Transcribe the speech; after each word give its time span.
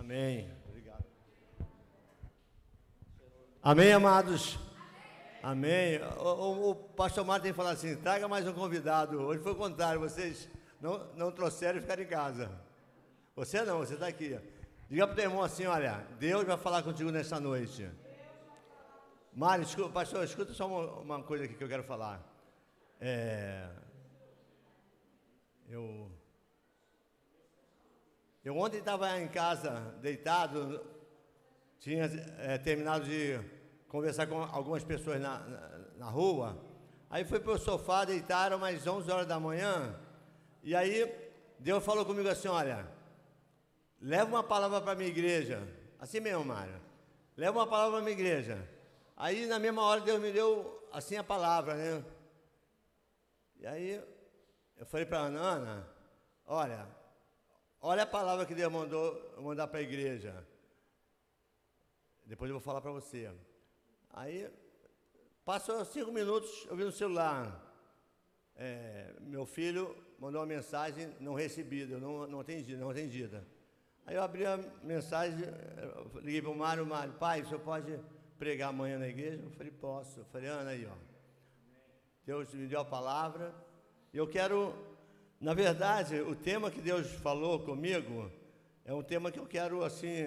Amém. 0.00 0.50
Obrigado. 0.66 1.04
Amém, 3.62 3.92
amados? 3.92 4.58
Amém. 5.42 6.00
O, 6.18 6.24
o, 6.24 6.70
o 6.70 6.74
pastor 6.74 7.22
Martin 7.22 7.44
tem 7.44 7.52
falado 7.52 7.74
assim: 7.74 7.94
traga 7.96 8.26
mais 8.26 8.48
um 8.48 8.54
convidado. 8.54 9.20
Hoje 9.20 9.42
foi 9.42 9.52
o 9.52 9.56
contrário, 9.56 10.00
vocês 10.00 10.48
não, 10.80 11.06
não 11.14 11.30
trouxeram 11.30 11.78
e 11.78 11.82
ficaram 11.82 12.02
em 12.02 12.06
casa. 12.06 12.50
Você 13.36 13.62
não, 13.62 13.76
você 13.80 13.92
está 13.92 14.06
aqui. 14.06 14.40
Diga 14.88 15.06
para 15.06 15.12
o 15.12 15.16
teu 15.16 15.24
irmão 15.24 15.42
assim: 15.42 15.66
olha, 15.66 16.02
Deus 16.18 16.44
vai 16.46 16.56
falar 16.56 16.82
contigo 16.82 17.10
nessa 17.10 17.38
noite. 17.38 17.86
Mário, 19.34 19.66
pastor, 19.90 20.24
escuta 20.24 20.54
só 20.54 20.66
uma, 20.66 20.92
uma, 21.00 21.22
coisa 21.22 21.44
aqui 21.44 21.52
que 21.52 21.62
eu 21.62 21.68
quero 21.68 21.84
falar. 21.84 22.26
É, 22.98 23.68
eu, 25.68 26.10
eu 28.42 28.56
ontem 28.56 28.78
estava 28.78 29.20
em 29.20 29.28
casa, 29.28 29.94
deitado, 30.00 30.80
tinha 31.78 32.04
é, 32.38 32.56
terminado 32.56 33.04
de 33.04 33.38
conversar 33.86 34.26
com 34.26 34.42
algumas 34.42 34.82
pessoas 34.82 35.20
na, 35.20 35.38
na, 35.40 35.78
na 35.98 36.06
rua. 36.06 36.58
Aí 37.10 37.24
fui 37.24 37.38
para 37.38 37.52
o 37.52 37.58
sofá, 37.58 38.04
deitaram 38.04 38.58
mais 38.58 38.86
11 38.86 39.10
horas 39.10 39.26
da 39.26 39.38
manhã. 39.38 39.94
E 40.62 40.74
aí 40.74 41.12
Deus 41.58 41.84
falou 41.84 42.06
comigo 42.06 42.28
assim: 42.28 42.48
olha, 42.48 42.86
leva 44.00 44.30
uma 44.30 44.42
palavra 44.42 44.80
para 44.80 44.92
a 44.92 44.94
minha 44.94 45.10
igreja. 45.10 45.62
Assim 45.98 46.20
mesmo, 46.20 46.44
Mário. 46.44 46.80
Leva 47.36 47.58
uma 47.58 47.66
palavra 47.66 47.92
para 47.92 48.00
a 48.00 48.04
minha 48.04 48.16
igreja. 48.16 48.66
Aí 49.16 49.44
na 49.46 49.58
mesma 49.58 49.82
hora 49.82 50.00
Deus 50.00 50.18
me 50.18 50.32
deu 50.32 50.88
assim 50.92 51.16
a 51.16 51.24
palavra, 51.24 51.74
né? 51.74 52.04
E 53.58 53.66
aí 53.66 54.02
eu 54.78 54.86
falei 54.86 55.04
para 55.04 55.20
a 55.20 55.26
Ana, 55.26 55.86
olha, 56.46 56.99
olha 57.80 58.02
a 58.02 58.06
palavra 58.06 58.46
que 58.46 58.54
Deus 58.54 58.72
mandou 58.72 59.34
mandar 59.38 59.66
para 59.68 59.80
a 59.80 59.82
igreja. 59.82 60.46
Depois 62.24 62.48
eu 62.48 62.56
vou 62.56 62.60
falar 62.60 62.80
para 62.80 62.92
você. 62.92 63.30
Aí 64.10 64.50
passou 65.44 65.84
cinco 65.84 66.12
minutos, 66.12 66.66
eu 66.68 66.76
vi 66.76 66.84
no 66.84 66.92
celular. 66.92 67.66
É, 68.54 69.14
meu 69.20 69.46
filho 69.46 69.96
mandou 70.18 70.40
uma 70.40 70.46
mensagem 70.46 71.14
não 71.18 71.34
recebida, 71.34 71.98
não, 71.98 72.26
não 72.26 72.40
atendida, 72.40 72.78
não 72.78 72.90
atendida. 72.90 73.46
Aí 74.06 74.16
eu 74.16 74.22
abri 74.22 74.44
a 74.44 74.58
mensagem, 74.82 75.38
liguei 76.16 76.42
para 76.42 76.50
o 76.50 76.56
Mário, 76.56 76.84
Mário, 76.84 77.12
pai, 77.14 77.42
o 77.42 77.46
senhor 77.46 77.60
pode 77.60 77.98
pregar 78.38 78.70
amanhã 78.70 78.98
na 78.98 79.06
igreja? 79.06 79.42
Eu 79.42 79.50
falei, 79.50 79.70
posso. 79.70 80.20
Eu 80.20 80.24
falei, 80.26 80.48
Ana, 80.48 80.70
aí, 80.70 80.86
ó. 80.86 80.94
Deus 82.24 82.52
me 82.54 82.66
deu 82.66 82.80
a 82.80 82.84
palavra. 82.84 83.54
Eu 84.12 84.26
quero, 84.26 84.74
na 85.40 85.54
verdade, 85.54 86.20
o 86.20 86.36
tema 86.36 86.70
que 86.70 86.82
Deus 86.82 87.10
falou 87.12 87.60
comigo 87.60 88.30
é 88.84 88.92
um 88.92 89.02
tema 89.02 89.32
que 89.32 89.38
eu 89.38 89.46
quero, 89.46 89.82
assim, 89.82 90.26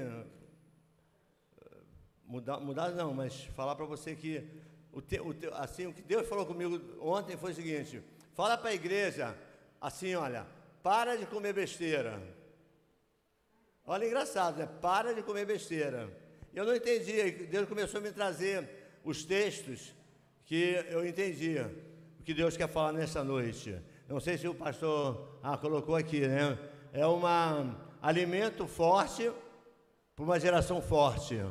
mudar, 2.25 2.59
mudar 2.59 2.89
não, 2.89 3.13
mas 3.13 3.43
falar 3.55 3.75
para 3.75 3.85
você 3.85 4.15
que, 4.15 4.43
o, 4.91 5.01
te, 5.01 5.19
o 5.19 5.31
te, 5.31 5.47
assim, 5.53 5.85
o 5.85 5.93
que 5.93 6.01
Deus 6.01 6.27
falou 6.27 6.47
comigo 6.47 6.81
ontem 6.99 7.37
foi 7.37 7.51
o 7.51 7.55
seguinte, 7.55 8.01
fala 8.33 8.57
para 8.57 8.71
a 8.71 8.73
igreja, 8.73 9.37
assim, 9.79 10.15
olha, 10.15 10.47
para 10.81 11.15
de 11.15 11.27
comer 11.27 11.53
besteira. 11.53 12.19
Olha, 13.85 14.07
engraçado, 14.07 14.57
né? 14.57 14.67
Para 14.81 15.13
de 15.13 15.21
comer 15.21 15.45
besteira. 15.45 16.09
Eu 16.55 16.65
não 16.65 16.75
entendia, 16.75 17.31
Deus 17.31 17.69
começou 17.69 17.99
a 17.99 18.03
me 18.03 18.11
trazer 18.11 18.67
os 19.03 19.23
textos 19.23 19.93
que 20.45 20.83
eu 20.89 21.05
entendia, 21.05 21.71
o 22.19 22.23
que 22.23 22.33
Deus 22.33 22.57
quer 22.57 22.67
falar 22.67 22.93
nessa 22.93 23.23
noite. 23.23 23.79
Não 24.07 24.19
sei 24.19 24.37
se 24.37 24.47
o 24.47 24.53
pastor 24.53 25.39
ah, 25.41 25.57
colocou 25.57 25.95
aqui, 25.95 26.27
né? 26.27 26.57
É 26.91 27.07
um 27.07 27.21
alimento 28.01 28.67
forte 28.67 29.31
para 30.15 30.25
uma 30.25 30.39
geração 30.39 30.81
forte. 30.81 31.41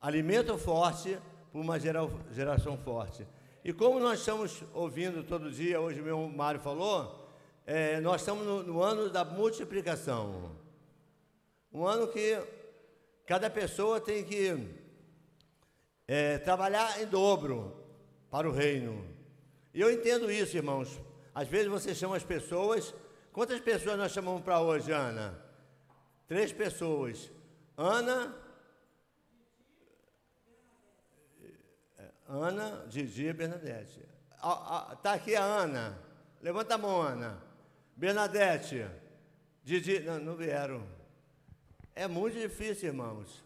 Alimento 0.00 0.58
forte 0.58 1.16
para 1.52 1.60
uma 1.60 1.78
gera, 1.78 2.00
geração 2.32 2.76
forte. 2.76 3.26
E 3.64 3.72
como 3.72 4.00
nós 4.00 4.18
estamos 4.18 4.62
ouvindo 4.74 5.22
todo 5.22 5.50
dia, 5.50 5.80
hoje 5.80 6.00
o 6.00 6.04
meu 6.04 6.28
Mário 6.28 6.60
falou, 6.60 7.30
é, 7.64 8.00
nós 8.00 8.20
estamos 8.20 8.44
no, 8.44 8.62
no 8.62 8.82
ano 8.82 9.08
da 9.08 9.24
multiplicação. 9.24 10.50
Um 11.72 11.86
ano 11.86 12.08
que 12.08 12.42
cada 13.24 13.48
pessoa 13.48 14.00
tem 14.00 14.24
que 14.24 14.68
é, 16.08 16.38
trabalhar 16.38 17.00
em 17.00 17.06
dobro 17.06 17.74
para 18.30 18.48
o 18.48 18.52
reino. 18.52 19.13
E 19.74 19.80
eu 19.80 19.90
entendo 19.90 20.30
isso, 20.30 20.56
irmãos. 20.56 21.00
Às 21.34 21.48
vezes 21.48 21.66
você 21.66 21.92
chama 21.94 22.16
as 22.16 22.22
pessoas. 22.22 22.94
Quantas 23.32 23.60
pessoas 23.60 23.98
nós 23.98 24.12
chamamos 24.12 24.42
para 24.42 24.60
hoje, 24.60 24.92
Ana? 24.92 25.36
Três 26.28 26.52
pessoas. 26.52 27.28
Ana, 27.76 28.34
Ana, 32.28 32.86
Didi 32.88 33.26
e 33.26 33.32
Bernadette. 33.32 34.00
Está 34.92 35.14
aqui 35.14 35.34
a 35.34 35.42
Ana. 35.42 35.98
Levanta 36.40 36.74
a 36.74 36.78
mão, 36.78 37.02
Ana. 37.02 37.42
Bernadette. 37.96 38.86
Didi. 39.62 40.00
Não, 40.00 40.18
não 40.20 40.36
vieram. 40.36 40.86
É 41.94 42.06
muito 42.06 42.38
difícil, 42.38 42.88
irmãos. 42.88 43.42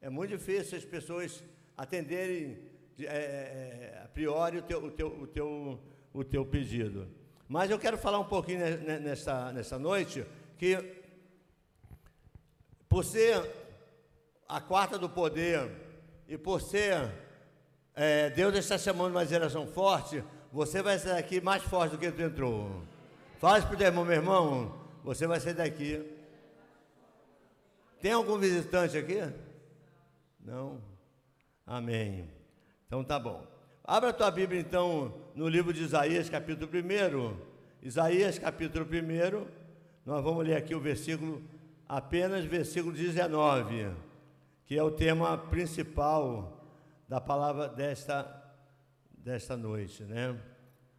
É 0.00 0.10
muito 0.10 0.36
difícil 0.36 0.76
as 0.76 0.84
pessoas 0.84 1.42
atenderem 1.76 2.71
é, 3.00 3.04
é, 3.04 4.00
a 4.04 4.08
priori 4.08 4.58
o 4.58 4.62
teu, 4.62 4.84
o, 4.84 4.90
teu, 4.90 5.08
o, 5.08 5.26
teu, 5.26 5.80
o 6.12 6.24
teu 6.24 6.44
pedido. 6.44 7.08
Mas 7.48 7.70
eu 7.70 7.78
quero 7.78 7.98
falar 7.98 8.18
um 8.18 8.24
pouquinho 8.24 8.60
nessa, 9.00 9.52
nessa 9.52 9.78
noite 9.78 10.24
que, 10.58 10.78
por 12.88 13.04
ser 13.04 13.50
a 14.48 14.60
quarta 14.60 14.98
do 14.98 15.08
poder 15.08 15.70
e 16.28 16.38
por 16.38 16.60
ser 16.60 17.10
é, 17.94 18.30
Deus 18.30 18.54
está 18.54 18.78
chamando 18.78 19.12
uma 19.12 19.26
geração 19.26 19.66
forte, 19.66 20.22
você 20.52 20.82
vai 20.82 20.98
sair 20.98 21.14
daqui 21.14 21.40
mais 21.40 21.62
forte 21.62 21.92
do 21.92 21.98
que 21.98 22.10
tu 22.10 22.22
entrou. 22.22 22.82
Faz 23.38 23.64
para 23.64 23.76
o 23.76 23.82
irmão, 23.82 24.04
meu 24.04 24.14
irmão, 24.14 24.78
você 25.04 25.26
vai 25.26 25.40
sair 25.40 25.54
daqui 25.54 26.20
tem 28.02 28.10
algum 28.10 28.36
visitante 28.36 28.98
aqui? 28.98 29.20
Não? 30.40 30.82
Amém. 31.64 32.28
Então 32.92 33.02
tá 33.02 33.18
bom. 33.18 33.42
Abra 33.82 34.10
a 34.10 34.12
tua 34.12 34.30
Bíblia 34.30 34.60
então 34.60 35.14
no 35.34 35.48
livro 35.48 35.72
de 35.72 35.82
Isaías, 35.82 36.28
capítulo 36.28 36.70
1. 36.70 37.36
Isaías, 37.80 38.38
capítulo 38.38 38.84
1. 38.84 39.46
Nós 40.04 40.22
vamos 40.22 40.46
ler 40.46 40.56
aqui 40.56 40.74
o 40.74 40.78
versículo, 40.78 41.42
apenas 41.88 42.44
versículo 42.44 42.94
19, 42.94 43.92
que 44.66 44.76
é 44.76 44.82
o 44.82 44.90
tema 44.90 45.38
principal 45.38 46.62
da 47.08 47.18
palavra 47.18 47.66
desta, 47.66 48.30
desta 49.10 49.56
noite, 49.56 50.02
né? 50.02 50.38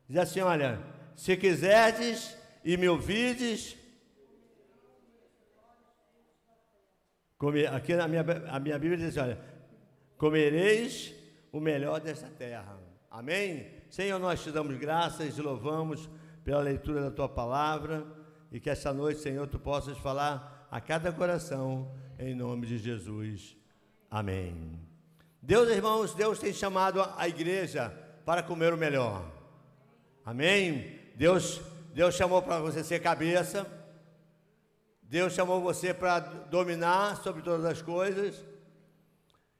Diz 0.09 0.17
assim: 0.17 0.39
olha, 0.39 0.81
se 1.15 1.37
quiserdes 1.37 2.35
e 2.65 2.75
me 2.75 2.89
ouvides, 2.89 3.77
aqui 7.71 7.95
na 7.95 8.07
minha, 8.07 8.25
a 8.49 8.59
minha 8.59 8.79
Bíblia 8.79 8.97
diz: 8.97 9.15
olha, 9.15 9.37
comereis 10.17 11.21
o 11.53 11.59
melhor 11.59 12.01
desta 12.01 12.27
terra. 12.27 12.77
Amém? 13.11 13.67
Senhor, 13.87 14.17
nós 14.17 14.43
te 14.43 14.49
damos 14.49 14.75
graças 14.75 15.37
e 15.37 15.41
louvamos 15.41 16.09
pela 16.43 16.59
leitura 16.59 16.99
da 16.99 17.11
tua 17.11 17.29
palavra 17.29 18.03
e 18.51 18.59
que 18.59 18.71
esta 18.71 18.91
noite, 18.91 19.21
Senhor, 19.21 19.47
tu 19.47 19.59
possas 19.59 19.95
falar 19.99 20.67
a 20.71 20.81
cada 20.81 21.11
coração 21.11 21.93
em 22.17 22.33
nome 22.33 22.65
de 22.65 22.79
Jesus. 22.79 23.55
Amém. 24.09 24.79
Deus, 25.39 25.69
irmãos, 25.69 26.15
Deus 26.15 26.39
tem 26.39 26.51
chamado 26.51 27.07
a 27.15 27.27
igreja 27.27 27.93
para 28.25 28.41
comer 28.41 28.73
o 28.73 28.77
melhor. 28.77 29.23
Amém? 30.25 30.99
Deus, 31.15 31.61
Deus 31.93 32.15
chamou 32.15 32.41
para 32.41 32.59
você 32.59 32.83
ser 32.83 32.99
cabeça. 32.99 33.67
Deus 35.03 35.33
chamou 35.33 35.61
você 35.61 35.93
para 35.93 36.19
dominar 36.19 37.17
sobre 37.17 37.43
todas 37.43 37.65
as 37.65 37.79
coisas. 37.79 38.43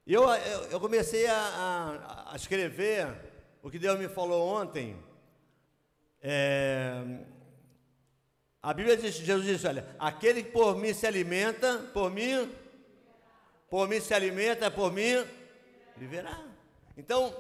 Eu, 0.06 0.24
eu, 0.30 0.64
eu 0.72 0.80
comecei 0.82 1.26
a, 1.28 1.34
a, 1.38 2.34
a, 2.34 2.36
escrever 2.36 3.08
o 3.62 3.72
que 3.72 3.80
Deus 3.80 3.98
me 3.98 4.10
falou 4.10 4.46
ontem. 4.50 5.02
É, 6.22 7.02
a 8.62 8.74
Bíblia 8.74 8.98
diz, 8.98 9.16
Jesus 9.16 9.48
disse, 9.48 9.66
olha, 9.66 9.88
aquele 9.98 10.44
que 10.44 10.52
por 10.52 10.76
mim 10.76 10.94
se 10.94 11.08
alimenta, 11.08 11.78
por 11.94 12.12
mim, 12.12 12.52
por 13.70 13.88
mim 13.88 14.02
se 14.02 14.14
alimenta, 14.14 14.70
por 14.70 14.92
mim 14.92 15.26
viverá. 15.96 16.38
Então, 16.98 17.34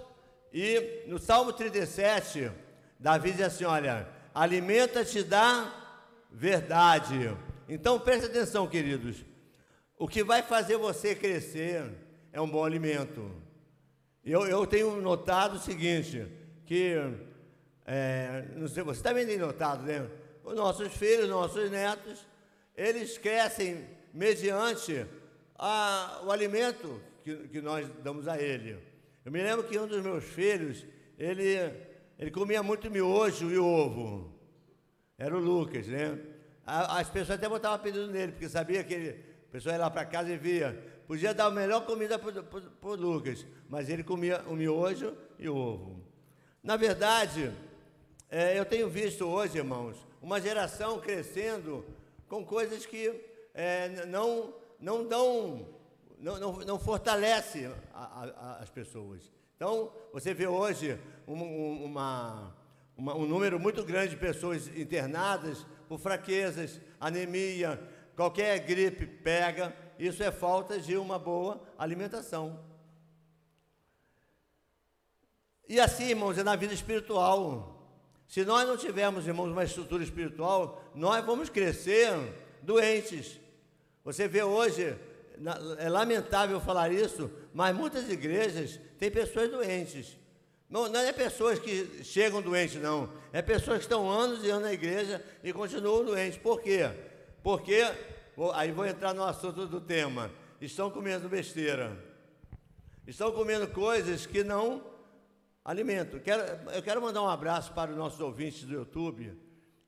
e 0.53 1.03
no 1.07 1.19
Salmo 1.19 1.51
37, 1.51 2.49
Davi 2.97 3.33
diz 3.33 3.41
assim, 3.41 3.65
olha, 3.65 4.07
alimenta-te 4.33 5.21
da 5.21 5.69
verdade. 6.31 7.37
Então 7.67 7.99
preste 7.99 8.27
atenção, 8.27 8.65
queridos. 8.67 9.17
O 9.97 10.07
que 10.07 10.23
vai 10.23 10.41
fazer 10.41 10.77
você 10.77 11.13
crescer 11.13 12.02
é 12.33 12.41
um 12.41 12.49
bom 12.49 12.65
alimento. 12.65 13.31
Eu, 14.25 14.45
eu 14.47 14.65
tenho 14.65 14.99
notado 14.99 15.55
o 15.57 15.59
seguinte, 15.59 16.27
que 16.65 16.95
é, 17.85 18.45
não 18.55 18.67
sei, 18.67 18.83
você 18.83 19.01
também 19.03 19.25
tem 19.25 19.37
notado, 19.37 19.83
né? 19.83 20.09
Os 20.43 20.55
nossos 20.55 20.91
filhos, 20.93 21.29
nossos 21.29 21.69
netos, 21.69 22.25
eles 22.75 23.17
crescem 23.17 23.85
mediante 24.13 25.05
a, 25.57 26.21
o 26.25 26.31
alimento 26.31 26.99
que, 27.23 27.35
que 27.49 27.61
nós 27.61 27.87
damos 28.03 28.27
a 28.27 28.41
ele. 28.41 28.77
Eu 29.23 29.31
me 29.31 29.41
lembro 29.41 29.65
que 29.65 29.77
um 29.77 29.87
dos 29.87 30.01
meus 30.01 30.23
filhos, 30.23 30.85
ele, 31.17 31.71
ele 32.17 32.31
comia 32.31 32.63
muito 32.63 32.89
miojo 32.89 33.51
e 33.51 33.57
ovo. 33.57 34.33
Era 35.17 35.37
o 35.37 35.39
Lucas, 35.39 35.87
né? 35.87 36.19
As 36.65 37.09
pessoas 37.09 37.37
até 37.37 37.47
botavam 37.47 37.77
pedido 37.79 38.07
nele, 38.07 38.31
porque 38.31 38.49
sabia 38.49 38.83
que 38.83 38.93
ele, 38.93 39.09
a 39.49 39.51
pessoa 39.51 39.73
ia 39.73 39.79
lá 39.79 39.89
para 39.89 40.05
casa 40.05 40.31
e 40.31 40.37
via. 40.37 40.92
Podia 41.07 41.33
dar 41.33 41.45
a 41.45 41.51
melhor 41.51 41.85
comida 41.85 42.17
para 42.17 42.89
o 42.89 42.95
Lucas, 42.95 43.45
mas 43.69 43.89
ele 43.89 44.03
comia 44.03 44.41
o 44.47 44.55
miojo 44.55 45.15
e 45.37 45.49
o 45.49 45.55
ovo. 45.55 46.01
Na 46.63 46.77
verdade, 46.77 47.53
é, 48.29 48.57
eu 48.57 48.65
tenho 48.65 48.89
visto 48.89 49.25
hoje, 49.25 49.57
irmãos, 49.57 49.97
uma 50.21 50.39
geração 50.39 50.99
crescendo 50.99 51.85
com 52.27 52.45
coisas 52.45 52.85
que 52.85 53.13
é, 53.53 54.05
não, 54.05 54.53
não 54.79 55.05
dão, 55.05 55.67
não, 56.17 56.39
não, 56.39 56.53
não 56.59 56.79
fortalece 56.79 57.69
a, 57.93 58.01
a, 58.01 58.57
as 58.61 58.69
pessoas. 58.69 59.31
Então, 59.55 59.91
você 60.11 60.33
vê 60.33 60.47
hoje 60.47 60.99
um, 61.27 61.83
uma, 61.83 62.55
uma, 62.97 63.15
um 63.15 63.25
número 63.25 63.59
muito 63.59 63.83
grande 63.83 64.11
de 64.11 64.17
pessoas 64.17 64.67
internadas 64.69 65.65
por 65.87 65.99
fraquezas, 65.99 66.81
anemia, 66.99 67.79
qualquer 68.15 68.59
gripe 68.59 69.05
pega, 69.05 69.75
isso 70.07 70.23
é 70.23 70.31
falta 70.31 70.79
de 70.79 70.97
uma 70.97 71.17
boa 71.17 71.61
alimentação. 71.77 72.59
E 75.67 75.79
assim, 75.79 76.09
irmãos, 76.09 76.37
é 76.37 76.43
na 76.43 76.55
vida 76.55 76.73
espiritual. 76.73 77.73
Se 78.27 78.43
nós 78.43 78.67
não 78.67 78.75
tivermos, 78.75 79.27
irmãos, 79.27 79.51
uma 79.51 79.63
estrutura 79.63 80.03
espiritual, 80.03 80.83
nós 80.93 81.23
vamos 81.25 81.49
crescer 81.49 82.11
doentes. 82.61 83.39
Você 84.03 84.27
vê 84.27 84.43
hoje, 84.43 84.95
é 85.77 85.89
lamentável 85.89 86.59
falar 86.59 86.91
isso, 86.91 87.31
mas 87.53 87.75
muitas 87.75 88.09
igrejas 88.09 88.79
têm 88.99 89.09
pessoas 89.09 89.49
doentes. 89.49 90.17
Não, 90.69 90.89
não 90.89 90.99
é 90.99 91.13
pessoas 91.13 91.59
que 91.59 92.03
chegam 92.03 92.41
doentes, 92.41 92.81
não. 92.81 93.09
É 93.31 93.41
pessoas 93.41 93.77
que 93.77 93.83
estão 93.83 94.09
anos 94.09 94.43
e 94.43 94.49
anos 94.49 94.63
na 94.63 94.73
igreja 94.73 95.23
e 95.43 95.53
continuam 95.53 96.03
doentes. 96.03 96.37
Por 96.39 96.61
quê? 96.61 96.89
Porque, 97.43 97.83
aí 98.53 98.71
vou 98.71 98.85
entrar 98.85 99.13
no 99.13 99.23
assunto 99.23 99.67
do 99.67 99.79
tema, 99.79 100.31
estão 100.59 100.89
comendo 100.89 101.29
besteira. 101.29 101.97
Estão 103.05 103.31
comendo 103.31 103.67
coisas 103.67 104.25
que 104.25 104.43
não 104.43 104.81
alimentam. 105.63 106.19
Quero, 106.19 106.71
eu 106.71 106.81
quero 106.81 107.01
mandar 107.01 107.21
um 107.21 107.29
abraço 107.29 107.73
para 107.73 107.91
os 107.91 107.97
nossos 107.97 108.19
ouvintes 108.19 108.63
do 108.63 108.73
YouTube, 108.73 109.37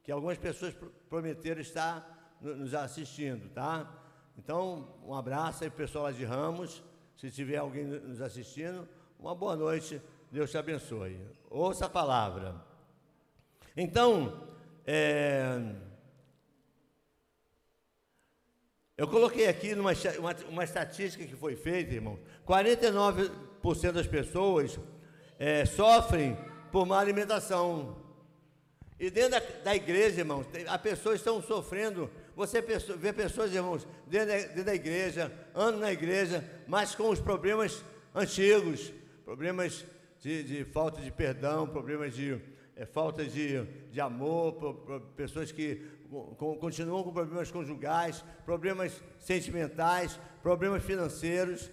que 0.04 0.12
algumas 0.12 0.38
pessoas 0.38 0.76
prometeram 1.10 1.62
estar 1.62 2.38
nos 2.42 2.74
assistindo, 2.74 3.50
tá? 3.50 3.90
Então, 4.38 4.96
um 5.04 5.14
abraço 5.14 5.64
aí, 5.64 5.70
pessoal 5.70 6.06
lá 6.06 6.12
de 6.12 6.26
Ramos. 6.26 6.84
Se 7.16 7.32
tiver 7.32 7.58
alguém 7.58 7.86
nos 7.86 8.22
assistindo, 8.22 8.88
uma 9.18 9.34
boa 9.34 9.56
noite 9.56 10.02
Deus 10.30 10.52
te 10.52 10.58
abençoe. 10.58 11.18
Ouça 11.50 11.86
a 11.86 11.90
palavra. 11.90 12.56
Então, 13.78 14.48
é, 14.86 15.74
eu 18.98 19.08
coloquei 19.08 19.48
aqui 19.48 19.76
numa, 19.76 19.92
uma, 20.18 20.36
uma, 20.50 20.64
estatística 20.64 21.26
que 21.26 21.36
foi 21.36 21.56
feita, 21.56 21.94
irmão. 21.94 22.18
49% 22.48 23.92
das 23.92 24.08
pessoas 24.08 24.80
é, 25.38 25.66
sofrem 25.66 26.38
por 26.72 26.86
má 26.86 27.00
alimentação. 27.00 27.98
E 28.98 29.10
dentro 29.10 29.32
da, 29.32 29.40
da 29.66 29.76
igreja, 29.76 30.22
irmãos, 30.22 30.46
as 30.68 30.82
pessoas 30.82 31.18
estão 31.18 31.42
sofrendo. 31.42 32.10
Você 32.38 32.62
vê 32.62 33.12
pessoas, 33.12 33.54
irmãos, 33.54 33.86
dentro 34.08 34.28
da, 34.28 34.38
dentro 34.38 34.64
da 34.64 34.76
igreja, 34.76 35.32
andam 35.54 35.82
na 35.82 35.92
igreja, 35.92 36.44
mas 36.66 36.96
com 36.96 37.10
os 37.10 37.20
problemas 37.20 37.84
antigos, 38.14 38.94
problemas 39.26 39.86
de, 40.22 40.42
de 40.44 40.64
falta 40.64 41.02
de 41.02 41.12
perdão, 41.12 41.68
problemas 41.68 42.16
de 42.16 42.42
é, 42.78 42.86
falta 42.86 43.26
de, 43.26 43.64
de 43.92 44.02
amor, 44.02 44.54
pessoas 45.16 45.52
que 45.52 45.82
continuam 46.60 47.04
com 47.04 47.12
problemas 47.12 47.52
conjugais, 47.52 48.24
problemas 48.46 49.02
sentimentais, 49.20 50.20
problemas 50.42 50.84
financeiros. 50.84 51.70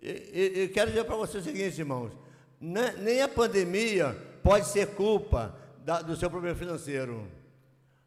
E, 0.00 0.08
e, 0.10 0.62
e 0.62 0.68
quero 0.68 0.90
dizer 0.90 1.04
para 1.04 1.16
vocês 1.16 1.44
o 1.44 1.46
seguinte, 1.46 1.78
irmãos: 1.78 2.12
né, 2.60 2.94
nem 2.98 3.22
a 3.22 3.28
pandemia 3.28 4.16
pode 4.42 4.66
ser 4.66 4.94
culpa 4.94 5.56
da, 5.84 6.02
do 6.02 6.16
seu 6.16 6.30
problema 6.30 6.56
financeiro. 6.56 7.26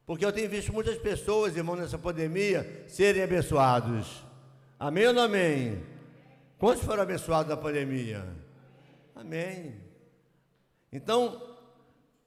Porque 0.05 0.25
eu 0.25 0.33
tenho 0.33 0.49
visto 0.49 0.73
muitas 0.73 0.97
pessoas, 0.97 1.55
irmão, 1.55 1.75
nessa 1.75 1.97
pandemia, 1.97 2.85
serem 2.87 3.21
abençoados. 3.21 4.25
Amém 4.79 5.05
ou 5.07 5.13
não 5.13 5.23
amém? 5.23 5.83
Quantos 6.57 6.83
foram 6.83 7.03
abençoados 7.03 7.49
na 7.49 7.57
pandemia? 7.57 8.25
Amém. 9.15 9.75
Então, 10.91 11.41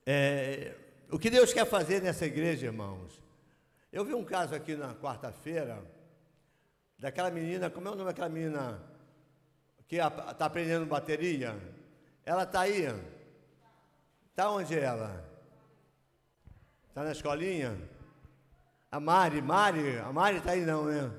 é, 0.07 0.75
o 1.11 1.19
que 1.19 1.29
Deus 1.29 1.53
quer 1.53 1.67
fazer 1.67 2.01
nessa 2.01 2.25
igreja, 2.27 2.67
irmãos? 2.67 3.22
Eu 3.93 4.07
vi 4.07 4.15
um 4.15 4.25
caso 4.25 4.55
aqui 4.55 4.75
na 4.75 4.95
quarta-feira, 4.95 5.85
daquela 6.99 7.31
menina, 7.31 7.69
como 7.69 7.89
é 7.89 7.91
o 7.91 7.95
nome 7.95 8.09
daquela 8.09 8.31
menina 8.31 8.83
que 9.87 9.97
está 9.97 10.47
aprendendo 10.47 10.87
bateria? 10.87 11.55
Ela 12.25 12.45
está 12.45 12.63
aí? 12.63 12.87
Está 14.31 14.51
onde 14.51 14.79
ela? 14.79 15.23
Está 16.89 17.05
na 17.05 17.13
escolinha? 17.13 17.79
A 18.91 18.99
Mari, 18.99 19.43
Mari, 19.43 19.99
a 19.99 20.11
Mari 20.11 20.39
está 20.39 20.53
aí 20.53 20.63
não, 20.63 20.87
né? 20.87 21.13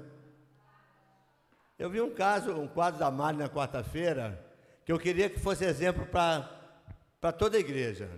Eu 1.77 1.91
vi 1.91 2.01
um 2.01 2.11
caso, 2.11 2.53
um 2.53 2.67
quadro 2.67 2.99
da 2.99 3.11
Mari 3.11 3.37
na 3.37 3.49
quarta-feira, 3.49 4.43
que 4.83 4.91
eu 4.91 4.97
queria 4.97 5.29
que 5.29 5.39
fosse 5.39 5.63
exemplo 5.63 6.07
para 6.07 7.31
toda 7.37 7.55
a 7.55 7.59
igreja. 7.59 8.09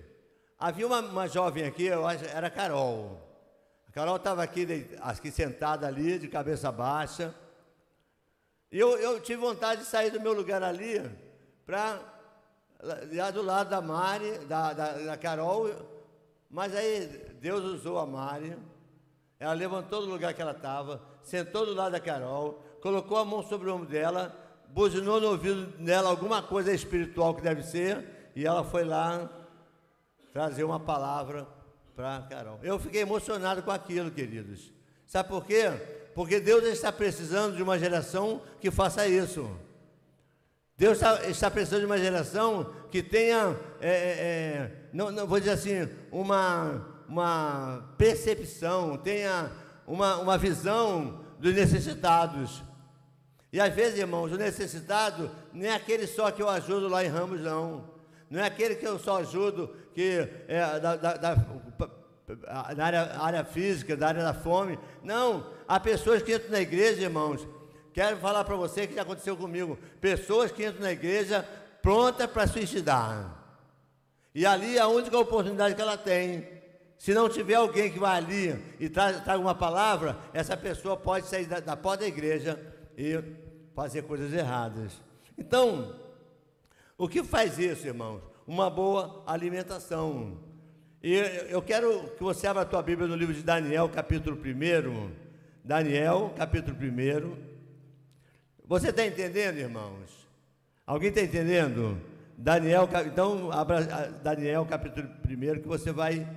Havia 0.58 0.88
uma, 0.88 1.02
uma 1.02 1.28
jovem 1.28 1.66
aqui, 1.66 1.88
eu 1.88 2.08
acho, 2.08 2.24
era 2.24 2.50
Carol. 2.50 3.25
Carol 3.96 4.18
estava 4.18 4.44
aqui, 4.44 4.68
aqui 5.00 5.32
sentada 5.32 5.88
ali, 5.88 6.20
de 6.20 6.28
cabeça 6.28 6.70
baixa. 6.70 7.34
E 8.70 8.78
eu, 8.78 8.98
eu 8.98 9.22
tive 9.22 9.40
vontade 9.40 9.82
de 9.84 9.88
sair 9.88 10.12
do 10.12 10.20
meu 10.20 10.34
lugar 10.34 10.62
ali 10.62 11.02
para 11.66 12.02
lá 13.14 13.32
do 13.32 13.42
lado 13.42 13.70
da 13.70 13.80
Mari, 13.80 14.40
da, 14.40 14.74
da, 14.74 14.92
da, 14.92 15.18
Carol, 15.18 15.72
mas 16.50 16.76
aí 16.76 17.08
Deus 17.40 17.64
usou 17.64 17.98
a 17.98 18.06
Mari, 18.06 18.58
ela 19.40 19.54
levantou 19.54 20.02
do 20.02 20.12
lugar 20.12 20.34
que 20.34 20.42
ela 20.42 20.52
estava, 20.52 21.02
sentou 21.24 21.66
do 21.66 21.74
lado 21.74 21.94
da 21.94 22.00
Carol, 22.02 22.62
colocou 22.82 23.18
a 23.18 23.24
mão 23.24 23.42
sobre 23.44 23.70
o 23.70 23.76
ombro 23.76 23.88
dela 23.88 24.36
buzinou 24.68 25.22
no 25.22 25.30
ouvido 25.30 25.68
dela 25.82 26.10
alguma 26.10 26.44
coisa 26.44 26.74
espiritual 26.74 27.34
que 27.34 27.42
deve 27.42 27.64
ser, 27.64 28.32
e 28.36 28.46
ela 28.46 28.62
foi 28.62 28.84
lá 28.84 29.30
trazer 30.34 30.66
uma 30.66 30.82
palavra 30.82 31.48
para 31.96 32.22
Carol. 32.30 32.60
Eu 32.62 32.78
fiquei 32.78 33.02
emocionado 33.02 33.64
com 33.64 33.72
aquilo, 33.72 34.12
queridos. 34.12 34.72
Sabe 35.08 35.30
por 35.30 35.46
quê? 35.46 35.72
Porque 36.14 36.40
Deus 36.40 36.64
está 36.66 36.92
precisando 36.92 37.56
de 37.56 37.64
uma 37.64 37.80
geração 37.80 38.42
que 38.60 38.70
faça 38.70 39.08
isso. 39.08 39.50
Deus 40.78 40.98
está, 40.98 41.26
está 41.30 41.50
precisando 41.50 41.82
de 41.82 41.86
uma 41.86 41.98
geração 41.98 42.74
que 42.92 43.02
tenha, 43.02 43.58
é, 43.80 43.90
é, 43.90 43.92
é 43.92 44.72
não, 44.92 45.10
não, 45.10 45.26
vou 45.26 45.40
dizer 45.40 45.52
assim, 45.52 45.90
uma, 46.12 46.86
uma 47.08 47.96
percepção, 47.98 48.98
tenha 48.98 49.52
uma, 49.88 50.18
uma 50.18 50.38
visão 50.38 51.24
dos 51.40 51.54
necessitados. 51.54 52.62
E 53.54 53.60
às 53.60 53.74
vezes, 53.74 54.00
irmãos, 54.00 54.34
o 54.34 54.38
necessitado 54.38 55.32
não 55.54 55.66
é 55.66 55.74
aquele 55.74 56.08
só 56.08 56.30
que 56.30 56.42
eu 56.42 56.50
ajudo 56.50 56.90
lá 56.90 57.06
em 57.06 57.08
Ramos, 57.08 57.40
não. 57.40 57.96
Não 58.30 58.42
é 58.42 58.46
aquele 58.48 58.76
que 58.76 58.86
eu 58.86 59.00
só 59.00 59.20
ajudo 59.20 59.74
que 59.94 60.28
é 60.50 60.80
da, 60.80 60.96
da, 60.98 61.14
da 61.14 61.36
na 62.76 62.86
área, 62.86 63.20
área 63.20 63.44
física, 63.44 63.96
da 63.96 64.08
área 64.08 64.24
da 64.24 64.34
fome. 64.34 64.80
Não, 65.04 65.52
há 65.68 65.80
pessoas 65.80 66.22
que 66.22 66.36
entram 66.36 66.52
na 66.52 66.62
igreja, 66.62 67.04
irmãos. 67.04 67.48
Quero 67.94 68.18
falar 68.18 68.44
para 68.44 68.56
você 68.56 68.88
que 68.88 68.96
já 68.96 69.04
aconteceu 69.04 69.38
comigo. 69.38 69.78
Pessoas 70.02 70.52
que 70.52 70.66
entram 70.66 70.82
na 70.82 70.92
igreja 70.92 71.48
prontas 71.82 72.30
para 72.30 72.48
suicidar. 72.48 73.44
E 74.34 74.46
ali 74.46 74.78
é 74.78 74.82
a 74.82 74.88
única 74.88 75.18
oportunidade 75.18 75.76
que 75.76 75.82
ela 75.82 75.98
tem. 75.98 76.56
Se 76.98 77.14
não 77.14 77.30
tiver 77.30 77.56
alguém 77.56 77.92
que 77.92 78.00
vai 78.00 78.18
ali 78.18 78.76
e 78.80 78.90
traga 78.90 79.38
uma 79.38 79.56
palavra, 79.56 80.18
essa 80.34 80.58
pessoa 80.58 80.98
pode 80.98 81.28
sair 81.28 81.46
da, 81.46 81.60
da 81.60 81.78
porta 81.78 82.02
da 82.02 82.08
igreja 82.08 82.60
e 82.98 83.22
fazer 83.74 84.02
coisas 84.02 84.34
erradas. 84.34 84.94
Então, 85.38 85.96
o 86.98 87.08
que 87.08 87.24
faz 87.24 87.60
isso, 87.60 87.86
irmãos? 87.86 88.22
Uma 88.48 88.70
boa 88.70 89.24
alimentação. 89.28 90.38
E 91.06 91.14
eu 91.52 91.62
quero 91.62 92.10
que 92.18 92.24
você 92.24 92.48
abra 92.48 92.64
a 92.64 92.66
tua 92.66 92.82
Bíblia 92.82 93.08
no 93.08 93.16
livro 93.16 93.32
de 93.32 93.44
Daniel, 93.44 93.88
capítulo 93.88 94.36
1. 94.36 95.12
Daniel, 95.64 96.34
capítulo 96.36 96.76
1. 96.76 97.38
Você 98.66 98.90
está 98.90 99.06
entendendo, 99.06 99.60
irmãos? 99.60 100.28
Alguém 100.84 101.10
está 101.10 101.22
entendendo? 101.22 102.02
Daniel, 102.36 102.90
então 103.06 103.52
abra 103.52 103.84
Daniel 104.24 104.66
capítulo 104.66 105.08
1 105.30 105.62
que 105.62 105.68
você 105.68 105.92
vai 105.92 106.28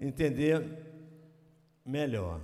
entender 0.00 0.66
melhor. 1.86 2.40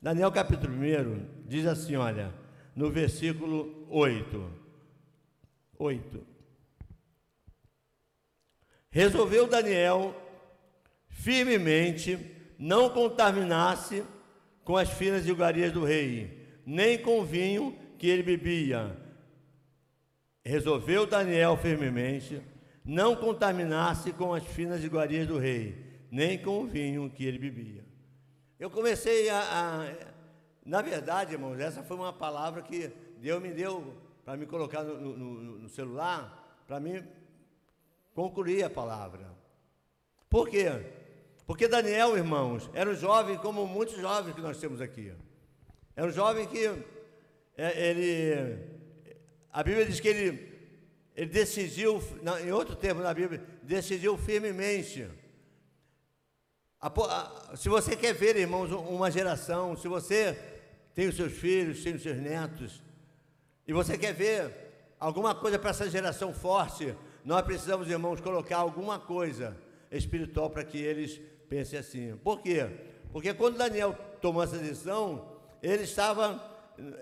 Daniel 0.00 0.32
capítulo 0.32 0.72
1 0.72 1.26
diz 1.46 1.66
assim: 1.66 1.94
olha, 1.94 2.32
no 2.74 2.90
versículo 2.90 3.86
8. 3.90 4.50
8. 5.78 6.26
Resolveu 8.90 9.46
Daniel 9.46 10.21
firmemente 11.12 12.18
não 12.58 12.90
contaminar-se 12.90 14.04
com 14.64 14.76
as 14.76 14.90
finas 14.90 15.26
iguarias 15.26 15.72
do 15.72 15.84
rei, 15.84 16.60
nem 16.66 16.98
com 16.98 17.20
o 17.20 17.24
vinho 17.24 17.76
que 17.98 18.08
ele 18.08 18.22
bebia. 18.22 18.96
Resolveu 20.44 21.06
Daniel 21.06 21.56
firmemente 21.56 22.42
não 22.84 23.14
contaminar-se 23.14 24.12
com 24.12 24.34
as 24.34 24.44
finas 24.44 24.82
iguarias 24.82 25.26
do 25.26 25.38
rei, 25.38 26.02
nem 26.10 26.36
com 26.36 26.62
o 26.62 26.66
vinho 26.66 27.08
que 27.10 27.24
ele 27.24 27.38
bebia. 27.38 27.84
Eu 28.58 28.70
comecei 28.70 29.28
a, 29.28 29.40
a 29.40 30.12
na 30.64 30.80
verdade, 30.80 31.32
irmãos, 31.32 31.58
essa 31.58 31.82
foi 31.82 31.96
uma 31.96 32.12
palavra 32.12 32.62
que 32.62 32.88
Deus 33.18 33.42
me 33.42 33.52
deu 33.52 33.94
para 34.24 34.36
me 34.36 34.46
colocar 34.46 34.84
no, 34.84 35.16
no, 35.16 35.58
no 35.58 35.68
celular, 35.68 36.62
para 36.66 36.78
mim 36.78 37.04
concluir 38.14 38.62
a 38.62 38.70
palavra. 38.70 39.28
Por 40.30 40.48
quê? 40.48 40.66
Porque 41.46 41.68
Daniel, 41.68 42.16
irmãos, 42.16 42.70
era 42.72 42.88
um 42.90 42.94
jovem 42.94 43.36
como 43.38 43.66
muitos 43.66 43.96
jovens 43.96 44.34
que 44.34 44.40
nós 44.40 44.58
temos 44.58 44.80
aqui. 44.80 45.12
Era 45.96 46.06
um 46.06 46.12
jovem 46.12 46.46
que 46.46 46.66
é, 47.56 47.90
ele, 47.90 48.58
a 49.52 49.62
Bíblia 49.62 49.84
diz 49.86 50.00
que 50.00 50.08
ele, 50.08 50.52
ele 51.14 51.30
decidiu, 51.30 52.02
em 52.44 52.52
outro 52.52 52.76
tempo 52.76 53.00
na 53.00 53.12
Bíblia, 53.12 53.42
decidiu 53.62 54.16
firmemente 54.16 55.08
se 57.54 57.68
você 57.68 57.94
quer 57.94 58.12
ver, 58.12 58.34
irmãos, 58.36 58.72
uma 58.72 59.08
geração, 59.08 59.76
se 59.76 59.86
você 59.86 60.36
tem 60.92 61.06
os 61.06 61.14
seus 61.14 61.32
filhos, 61.32 61.84
tem 61.84 61.94
os 61.94 62.02
seus 62.02 62.16
netos, 62.16 62.82
e 63.68 63.72
você 63.72 63.96
quer 63.96 64.12
ver 64.12 64.94
alguma 64.98 65.32
coisa 65.32 65.60
para 65.60 65.70
essa 65.70 65.88
geração 65.88 66.34
forte, 66.34 66.92
nós 67.24 67.42
precisamos, 67.42 67.88
irmãos, 67.88 68.20
colocar 68.20 68.56
alguma 68.56 68.98
coisa 68.98 69.56
espiritual 69.92 70.50
para 70.50 70.64
que 70.64 70.76
eles 70.76 71.20
pensem 71.52 71.78
assim. 71.78 72.16
Por 72.24 72.40
quê? 72.40 72.66
Porque 73.12 73.34
quando 73.34 73.58
Daniel 73.58 73.94
tomou 74.22 74.42
essa 74.42 74.56
decisão, 74.56 75.36
ele 75.62 75.82
estava 75.82 76.42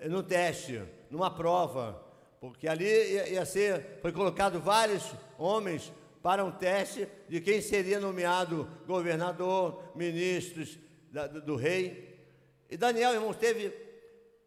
no 0.09 0.25
teste, 0.25 0.83
numa 1.09 1.31
prova, 1.31 2.05
porque 2.41 2.67
ali 2.67 2.85
ia, 2.85 3.29
ia 3.29 3.45
ser, 3.47 4.01
foi 4.03 4.11
colocado 4.11 4.59
vários 4.61 5.15
homens 5.39 5.93
para 6.21 6.45
um 6.45 6.51
teste 6.51 7.07
de 7.29 7.41
quem 7.41 7.63
seria 7.63 8.01
nomeado 8.01 8.69
governador, 8.89 9.85
ministros 9.95 10.77
da, 11.13 11.29
do, 11.29 11.41
do, 11.41 11.55
rei. 11.55 12.21
E 12.69 12.77
Daniel, 12.77 13.15
irmãos, 13.15 13.37
teve 13.37 13.73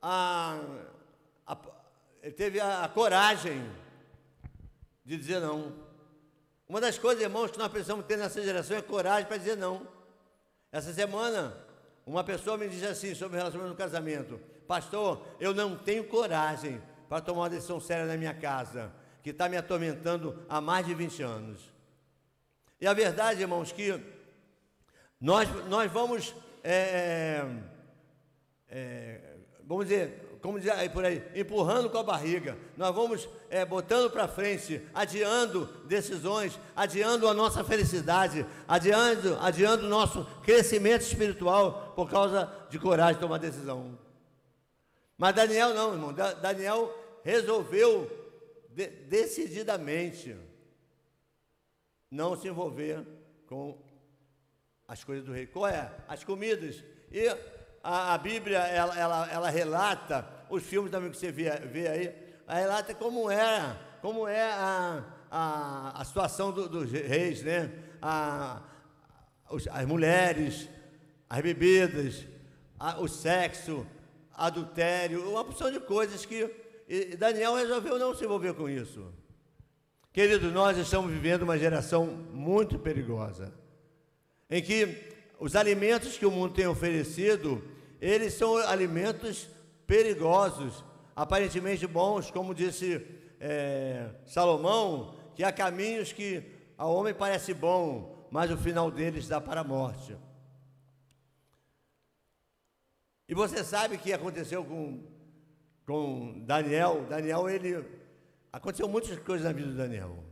a, 0.01 0.59
a, 1.47 1.55
teve 2.35 2.59
a, 2.59 2.83
a 2.83 2.89
coragem 2.89 3.63
de 5.05 5.15
dizer 5.15 5.39
não. 5.39 5.71
Uma 6.67 6.79
das 6.79 6.97
coisas, 6.97 7.21
irmãos, 7.21 7.51
que 7.51 7.57
nós 7.57 7.69
precisamos 7.69 8.05
ter 8.05 8.17
nessa 8.17 8.41
geração 8.41 8.77
é 8.77 8.81
coragem 8.81 9.25
para 9.25 9.37
dizer 9.37 9.57
não. 9.57 9.87
Essa 10.71 10.93
semana, 10.93 11.55
uma 12.05 12.23
pessoa 12.23 12.57
me 12.57 12.67
disse 12.67 12.85
assim 12.85 13.13
sobre 13.13 13.35
o 13.35 13.37
relacionamento 13.37 13.73
no 13.73 13.77
casamento: 13.77 14.39
Pastor, 14.67 15.25
eu 15.39 15.53
não 15.53 15.77
tenho 15.77 16.03
coragem 16.05 16.81
para 17.07 17.21
tomar 17.21 17.41
uma 17.41 17.49
decisão 17.49 17.79
séria 17.79 18.05
na 18.05 18.17
minha 18.17 18.33
casa 18.33 18.91
que 19.21 19.29
está 19.29 19.47
me 19.47 19.55
atormentando 19.55 20.43
há 20.49 20.59
mais 20.59 20.85
de 20.85 20.93
20 20.93 21.23
anos. 21.23 21.61
E 22.79 22.87
a 22.87 22.93
verdade, 22.93 23.41
irmãos, 23.41 23.71
que 23.71 23.97
nós, 25.19 25.47
nós 25.67 25.89
vamos, 25.89 26.35
é, 26.61 27.45
é, 28.67 29.37
vamos 29.63 29.85
dizer, 29.85 30.22
como 30.43 30.59
dizer 30.59 30.73
aí 30.73 30.89
por 30.89 31.05
aí, 31.05 31.23
empurrando 31.33 31.89
com 31.89 31.97
a 31.97 32.03
barriga, 32.03 32.57
nós 32.75 32.93
vamos 32.93 33.29
é, 33.49 33.63
botando 33.63 34.11
para 34.11 34.27
frente, 34.27 34.85
adiando 34.93 35.67
decisões, 35.85 36.59
adiando 36.75 37.29
a 37.29 37.33
nossa 37.33 37.63
felicidade, 37.63 38.45
adiando, 38.67 39.37
adiando 39.39 39.85
o 39.85 39.89
nosso 39.89 40.25
crescimento 40.43 41.03
espiritual 41.03 41.93
por 41.95 42.09
causa 42.09 42.51
de 42.69 42.77
coragem 42.77 43.13
de 43.13 43.21
tomar 43.21 43.37
decisão. 43.37 43.97
Mas 45.17 45.33
Daniel 45.33 45.73
não, 45.73 45.93
irmão, 45.93 46.13
Daniel 46.13 46.93
resolveu 47.23 48.11
de, 48.69 48.87
decididamente 48.87 50.35
não 52.11 52.35
se 52.35 52.49
envolver 52.49 53.01
com 53.47 53.81
as 54.85 55.05
coisas 55.05 55.23
do 55.23 55.31
rei. 55.31 55.47
Qual 55.47 55.65
é? 55.65 55.89
As 56.05 56.25
comidas. 56.25 56.83
E 57.09 57.29
a, 57.83 58.13
a 58.13 58.17
Bíblia, 58.17 58.59
ela, 58.59 58.97
ela, 58.97 59.29
ela, 59.29 59.49
relata, 59.49 60.25
os 60.49 60.63
filmes 60.63 60.89
também 60.89 61.11
que 61.11 61.17
você 61.17 61.31
vê, 61.31 61.49
vê 61.59 61.87
aí, 61.87 62.15
ela 62.47 62.59
relata 62.59 62.95
como 62.95 63.29
é, 63.29 63.77
como 64.01 64.27
é 64.27 64.51
a, 64.51 65.03
a, 65.29 66.01
a 66.01 66.05
situação 66.05 66.51
do, 66.51 66.69
dos 66.69 66.89
reis, 66.91 67.43
né? 67.43 67.71
A, 68.01 68.61
os, 69.49 69.67
as 69.67 69.85
mulheres, 69.85 70.69
as 71.29 71.41
bebidas, 71.41 72.25
a, 72.79 72.99
o 73.01 73.07
sexo, 73.07 73.85
adultério, 74.33 75.29
uma 75.29 75.41
opção 75.41 75.69
de 75.69 75.79
coisas 75.79 76.25
que 76.25 76.63
e 76.87 77.15
Daniel 77.15 77.55
resolveu 77.55 77.97
não 77.97 78.13
se 78.13 78.25
envolver 78.25 78.53
com 78.53 78.69
isso. 78.69 79.11
Querido, 80.11 80.51
nós 80.51 80.77
estamos 80.77 81.11
vivendo 81.11 81.43
uma 81.43 81.57
geração 81.57 82.05
muito 82.05 82.77
perigosa, 82.77 83.53
em 84.49 84.61
que 84.61 85.12
os 85.43 85.57
alimentos 85.57 86.17
que 86.17 86.25
o 86.25 86.31
mundo 86.31 86.53
tem 86.53 86.65
oferecido, 86.67 87.61
eles 87.99 88.33
são 88.33 88.55
alimentos 88.55 89.49
perigosos, 89.85 90.85
aparentemente 91.13 91.85
bons, 91.85 92.31
como 92.31 92.55
disse 92.55 93.05
é, 93.41 94.09
Salomão, 94.25 95.17
que 95.35 95.43
há 95.43 95.51
caminhos 95.51 96.13
que 96.13 96.49
ao 96.77 96.95
homem 96.95 97.13
parece 97.13 97.53
bom, 97.53 98.25
mas 98.31 98.51
o 98.51 98.57
final 98.57 98.89
deles 98.89 99.27
dá 99.27 99.41
para 99.41 99.59
a 99.59 99.63
morte. 99.65 100.15
E 103.27 103.35
você 103.35 103.65
sabe 103.65 103.97
o 103.97 103.99
que 103.99 104.13
aconteceu 104.13 104.63
com 104.63 105.03
com 105.85 106.39
Daniel. 106.45 107.05
Daniel, 107.09 107.49
ele. 107.49 107.85
Aconteceu 108.49 108.87
muitas 108.87 109.19
coisas 109.19 109.45
na 109.45 109.51
vida 109.51 109.71
de 109.71 109.75
Daniel. 109.75 110.23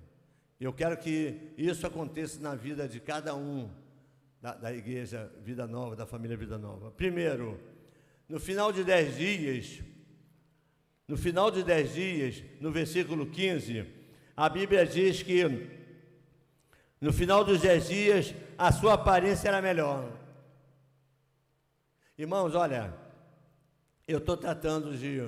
Eu 0.58 0.72
quero 0.72 0.96
que 0.96 1.51
isso 1.58 1.86
aconteça 1.86 2.39
na 2.39 2.56
vida 2.56 2.88
de 2.88 3.01
cada 3.01 3.36
um 3.36 3.70
da, 4.41 4.53
da 4.55 4.74
igreja 4.74 5.31
Vida 5.43 5.67
Nova, 5.67 5.95
da 5.95 6.05
família 6.05 6.36
Vida 6.36 6.57
Nova. 6.57 6.91
Primeiro, 6.91 7.60
no 8.27 8.39
final 8.39 8.71
de 8.71 8.83
dez 8.83 9.15
dias, 9.15 9.81
no 11.07 11.15
final 11.15 11.51
de 11.51 11.63
dez 11.63 11.93
dias, 11.93 12.43
no 12.60 12.71
versículo 12.71 13.27
15, 13.27 13.86
a 14.36 14.50
Bíblia 14.50 14.86
diz 14.86 15.21
que 15.21 15.43
no 17.00 17.13
final 17.13 17.43
dos 17.43 17.62
dez 17.62 17.88
dias 17.88 18.33
a 18.57 18.71
sua 18.71 18.93
aparência 18.93 19.48
era 19.48 19.62
melhor. 19.62 20.12
Irmãos, 22.17 22.55
olha, 22.55 22.93
eu 24.07 24.17
estou 24.19 24.38
tratando 24.38 24.98
de. 24.98 25.27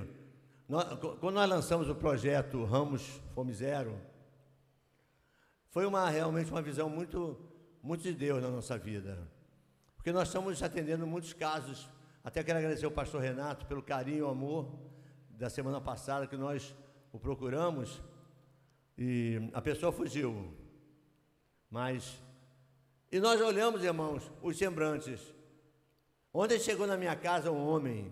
Nós, 0.67 0.85
quando 1.19 1.35
nós 1.35 1.49
lançamos 1.49 1.89
o 1.89 1.95
projeto 1.95 2.63
Ramos 2.63 3.21
Fome 3.33 3.53
Zero, 3.53 3.99
foi 5.69 5.85
uma, 5.85 6.09
realmente 6.09 6.51
uma 6.51 6.61
visão 6.61 6.89
muito, 6.89 7.37
muito 7.83 8.01
de 8.01 8.13
Deus 8.13 8.41
na 8.41 8.49
nossa 8.49 8.77
vida. 8.77 9.17
Porque 9.95 10.11
nós 10.11 10.29
estamos 10.29 10.63
atendendo 10.63 11.05
muitos 11.05 11.33
casos. 11.33 11.89
Até 12.23 12.43
quero 12.43 12.57
agradecer 12.57 12.85
ao 12.85 12.91
pastor 12.91 13.21
Renato 13.21 13.65
pelo 13.65 13.83
carinho 13.83 14.25
e 14.25 14.31
amor 14.31 14.73
da 15.29 15.49
semana 15.49 15.81
passada 15.81 16.25
que 16.25 16.37
nós 16.37 16.73
o 17.11 17.19
procuramos. 17.19 18.01
E 18.97 19.49
a 19.53 19.61
pessoa 19.61 19.91
fugiu. 19.91 20.53
Mas. 21.69 22.19
E 23.11 23.19
nós 23.19 23.39
olhamos, 23.41 23.83
irmãos, 23.83 24.31
os 24.41 24.57
sembrantes. 24.57 25.19
Ontem 26.33 26.57
chegou 26.59 26.87
na 26.87 26.97
minha 26.97 27.15
casa 27.15 27.51
um 27.51 27.67
homem 27.67 28.11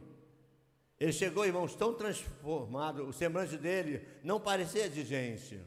ele 1.01 1.11
chegou, 1.11 1.43
irmãos, 1.43 1.73
tão 1.73 1.95
transformado, 1.95 3.07
o 3.07 3.11
semblante 3.11 3.57
dele 3.57 4.07
não 4.23 4.39
parecia 4.39 4.87
de 4.87 5.03
gente. 5.03 5.59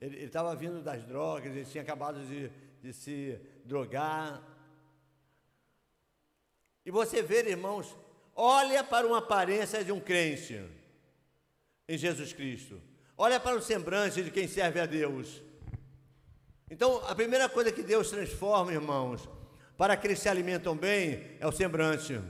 Ele 0.00 0.18
estava 0.18 0.54
vindo 0.54 0.80
das 0.80 1.04
drogas, 1.04 1.50
ele 1.50 1.64
tinha 1.64 1.82
acabado 1.82 2.24
de, 2.24 2.48
de 2.82 2.92
se 2.92 3.38
drogar. 3.64 4.42
E 6.84 6.90
você 6.90 7.22
vê, 7.22 7.48
irmãos, 7.48 7.96
olha 8.34 8.82
para 8.82 9.06
uma 9.06 9.18
aparência 9.18 9.84
de 9.84 9.92
um 9.92 10.00
crente 10.00 10.60
em 11.88 11.96
Jesus 11.96 12.32
Cristo. 12.32 12.82
Olha 13.16 13.38
para 13.38 13.56
o 13.56 13.62
semblante 13.62 14.24
de 14.24 14.32
quem 14.32 14.48
serve 14.48 14.80
a 14.80 14.86
Deus. 14.86 15.40
Então, 16.68 16.96
a 17.06 17.14
primeira 17.14 17.48
coisa 17.48 17.70
que 17.70 17.84
Deus 17.84 18.10
transforma, 18.10 18.72
irmãos, 18.72 19.28
para 19.76 19.96
que 19.96 20.08
eles 20.08 20.18
se 20.18 20.28
alimentam 20.28 20.76
bem, 20.76 21.36
é 21.38 21.46
o 21.46 21.52
semblante. 21.52 22.20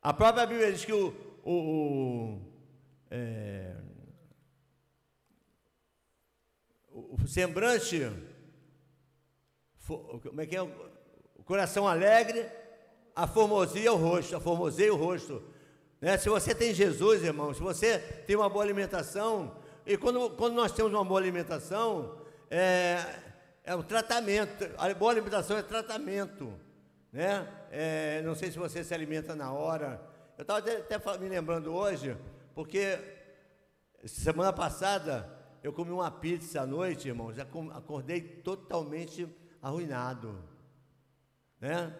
A 0.00 0.12
própria 0.12 0.46
Bíblia 0.46 0.72
diz 0.72 0.84
que 0.84 0.92
o, 0.92 1.08
o, 1.42 1.52
o, 1.52 2.52
é, 3.10 3.74
o 6.92 7.26
semblante, 7.26 8.02
como 9.86 10.40
é 10.40 10.46
que 10.46 10.56
é? 10.56 10.62
O 10.62 11.44
coração 11.44 11.86
alegre 11.86 12.46
a 13.14 13.26
formosia 13.26 13.92
o 13.92 13.96
rosto, 13.96 14.36
a 14.36 14.40
formoseia 14.40 14.92
o 14.92 14.96
rosto. 14.96 15.42
Né? 16.00 16.16
Se 16.16 16.28
você 16.28 16.54
tem 16.54 16.74
Jesus, 16.74 17.22
irmão, 17.22 17.54
se 17.54 17.60
você 17.60 17.98
tem 17.98 18.36
uma 18.36 18.48
boa 18.48 18.64
alimentação, 18.64 19.56
e 19.86 19.96
quando, 19.96 20.30
quando 20.30 20.54
nós 20.54 20.72
temos 20.72 20.92
uma 20.92 21.04
boa 21.04 21.20
alimentação, 21.20 22.18
é, 22.50 22.98
é 23.64 23.74
um 23.74 23.82
tratamento. 23.82 24.68
A 24.78 24.92
boa 24.94 25.12
alimentação 25.12 25.56
é 25.56 25.62
tratamento. 25.62 26.52
Né? 27.12 27.46
É, 27.70 28.22
não 28.22 28.34
sei 28.34 28.50
se 28.50 28.58
você 28.58 28.82
se 28.82 28.94
alimenta 28.94 29.34
na 29.34 29.52
hora. 29.52 30.00
Eu 30.38 30.42
estava 30.42 30.58
até, 30.60 30.76
até 30.76 31.18
me 31.18 31.28
lembrando 31.28 31.72
hoje, 31.74 32.16
porque 32.54 32.98
semana 34.06 34.52
passada 34.52 35.28
eu 35.62 35.72
comi 35.72 35.92
uma 35.92 36.10
pizza 36.10 36.62
à 36.62 36.66
noite, 36.66 37.08
irmãos, 37.08 37.36
acordei 37.38 38.20
totalmente 38.20 39.28
arruinado. 39.62 40.34
Né? 41.60 41.94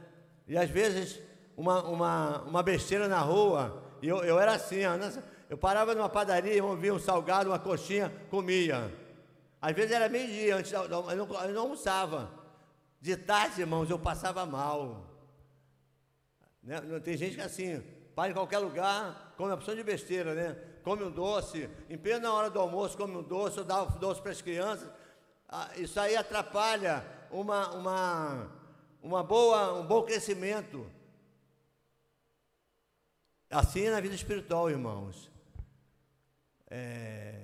E 0.49 0.59
às 0.59 0.69
vezes 0.69 1.21
uma, 1.57 1.83
uma, 1.85 2.43
uma 2.43 2.63
besteira 2.63 3.07
na 3.07 3.21
rua, 3.21 3.83
e 4.03 4.09
eu, 4.09 4.25
eu 4.25 4.39
era 4.39 4.55
assim, 4.55 4.81
eu 5.49 5.57
parava 5.57 5.95
numa 5.95 6.09
padaria, 6.09 6.53
irmão, 6.53 6.77
via 6.77 6.93
um 6.93 6.99
salgado, 6.99 7.51
uma 7.51 7.59
coxinha, 7.59 8.13
comia. 8.29 8.93
Às 9.61 9.77
vezes 9.77 9.93
era 9.93 10.09
meio-dia, 10.09 10.57
antes 10.57 10.73
eu 10.73 10.89
não, 10.89 11.11
eu 11.11 11.55
não 11.55 11.63
almoçava. 11.63 12.31
De 13.01 13.17
tarde, 13.17 13.61
irmãos, 13.61 13.89
eu 13.89 13.99
passava 13.99 14.45
mal. 14.45 15.07
Né? 16.63 16.81
Tem 17.05 17.17
gente 17.17 17.37
que 17.37 17.41
é 17.41 17.45
assim, 17.45 17.83
para 18.15 18.31
em 18.31 18.35
qualquer 18.35 18.59
lugar, 18.59 19.35
come 19.37 19.51
uma 19.51 19.55
opção 19.57 19.75
de 19.75 19.83
besteira, 19.83 20.35
né? 20.35 20.57
Come 20.83 21.05
um 21.05 21.11
doce, 21.11 21.71
em 21.89 21.97
plena 21.97 22.33
hora 22.33 22.51
do 22.51 22.59
almoço, 22.59 22.97
come 22.97 23.17
um 23.17 23.23
doce, 23.23 23.63
dá 23.63 23.83
um 23.83 23.99
doce 23.99 24.21
para 24.21 24.33
as 24.33 24.43
crianças. 24.43 24.89
Ah, 25.49 25.71
isso 25.77 25.99
aí 26.01 26.17
atrapalha 26.17 27.05
uma, 27.33 27.71
uma, 27.71 28.53
uma 29.03 29.23
boa, 29.23 29.81
um 29.81 29.87
bom 29.87 30.03
crescimento. 30.03 30.87
Assim 33.51 33.87
é 33.87 33.91
na 33.91 34.01
vida 34.01 34.15
espiritual, 34.15 34.71
irmãos. 34.71 35.31
É, 36.71 37.35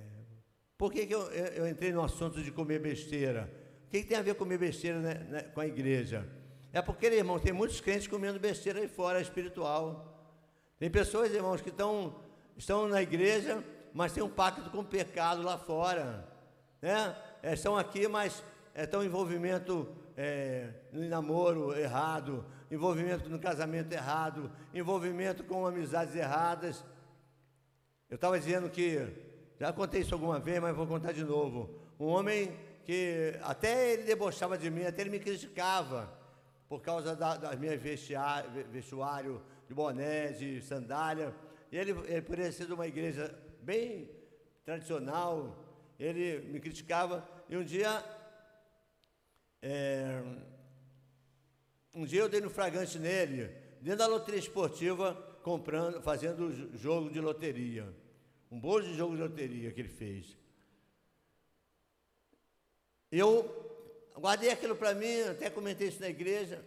por 0.76 0.92
que, 0.92 1.06
que 1.06 1.14
eu, 1.14 1.22
eu, 1.30 1.68
entrei 1.68 1.92
no 1.92 2.02
assunto 2.02 2.42
de 2.42 2.52
comer 2.52 2.78
besteira? 2.78 3.50
O 3.86 3.90
que, 3.90 4.02
que 4.02 4.08
tem 4.08 4.16
a 4.16 4.22
ver 4.22 4.34
comer 4.34 4.58
besteira 4.58 5.00
né, 5.00 5.14
né, 5.28 5.42
com 5.42 5.60
a 5.60 5.66
igreja? 5.66 6.28
É 6.72 6.80
porque, 6.82 7.06
irmãos, 7.06 7.40
tem 7.40 7.52
muitos 7.52 7.80
crentes 7.80 8.06
comendo 8.06 8.38
besteira 8.38 8.80
aí 8.80 8.88
fora, 8.88 9.20
espiritual. 9.20 10.14
Tem 10.78 10.90
pessoas, 10.90 11.32
irmãos, 11.32 11.60
que 11.60 11.70
estão, 11.70 12.14
estão 12.56 12.86
na 12.86 13.02
igreja, 13.02 13.64
mas 13.92 14.12
tem 14.12 14.22
um 14.22 14.28
pacto 14.28 14.70
com 14.70 14.78
o 14.78 14.84
pecado 14.84 15.42
lá 15.42 15.58
fora. 15.58 16.28
Né? 16.80 17.16
É, 17.42 17.54
estão 17.54 17.76
aqui, 17.76 18.06
mas 18.06 18.42
é, 18.78 18.84
em 19.02 19.06
envolvimento 19.06 19.88
é, 20.16 20.68
no 20.92 21.02
namoro 21.08 21.76
errado, 21.76 22.44
envolvimento 22.70 23.28
no 23.28 23.40
casamento 23.40 23.92
errado, 23.92 24.52
envolvimento 24.72 25.42
com 25.42 25.66
amizades 25.66 26.14
erradas. 26.14 26.84
Eu 28.08 28.14
estava 28.14 28.38
dizendo 28.38 28.70
que 28.70 29.04
já 29.58 29.72
contei 29.72 30.02
isso 30.02 30.14
alguma 30.14 30.38
vez, 30.38 30.60
mas 30.60 30.76
vou 30.76 30.86
contar 30.86 31.10
de 31.10 31.24
novo. 31.24 31.76
Um 31.98 32.06
homem 32.06 32.56
que 32.84 33.34
até 33.42 33.94
ele 33.94 34.04
debochava 34.04 34.56
de 34.56 34.70
mim, 34.70 34.84
até 34.84 35.00
ele 35.00 35.10
me 35.10 35.18
criticava 35.18 36.08
por 36.68 36.80
causa 36.80 37.16
da, 37.16 37.36
das 37.36 37.58
minhas 37.58 37.82
vestuário 38.70 39.42
de 39.66 39.74
boné, 39.74 40.28
de 40.28 40.62
sandália. 40.62 41.34
E 41.72 41.76
ele, 41.76 41.90
ele 42.06 42.22
por 42.22 42.36
ter 42.36 42.52
sido 42.52 42.74
uma 42.74 42.86
igreja 42.86 43.36
bem 43.60 44.08
tradicional, 44.64 45.64
ele 45.98 46.46
me 46.46 46.60
criticava. 46.60 47.28
E 47.48 47.56
um 47.56 47.64
dia, 47.64 48.04
é, 49.62 50.22
um 51.92 52.04
dia 52.04 52.20
eu 52.20 52.28
dei 52.28 52.40
no 52.40 52.50
fragante 52.50 52.98
nele, 52.98 53.48
dentro 53.80 53.98
da 53.98 54.06
loteria 54.06 54.38
esportiva, 54.38 55.14
comprando, 55.42 56.00
fazendo 56.02 56.76
jogo 56.76 57.10
de 57.10 57.20
loteria. 57.20 57.92
Um 58.50 58.58
bolo 58.58 58.84
de 58.84 58.94
jogo 58.94 59.14
de 59.14 59.22
loteria 59.22 59.72
que 59.72 59.80
ele 59.80 59.88
fez. 59.88 60.36
Eu 63.10 63.66
guardei 64.14 64.50
aquilo 64.50 64.76
para 64.76 64.94
mim, 64.94 65.20
até 65.22 65.50
comentei 65.50 65.88
isso 65.88 66.00
na 66.00 66.08
igreja. 66.08 66.64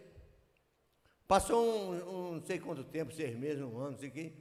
Passou 1.26 1.64
um, 1.64 1.92
um, 1.92 2.32
não 2.34 2.44
sei 2.44 2.58
quanto 2.58 2.84
tempo, 2.84 3.14
seis 3.14 3.36
meses, 3.36 3.62
um 3.62 3.78
ano, 3.78 3.92
não 3.92 3.98
sei 3.98 4.08
o 4.08 4.12
quê. 4.12 4.32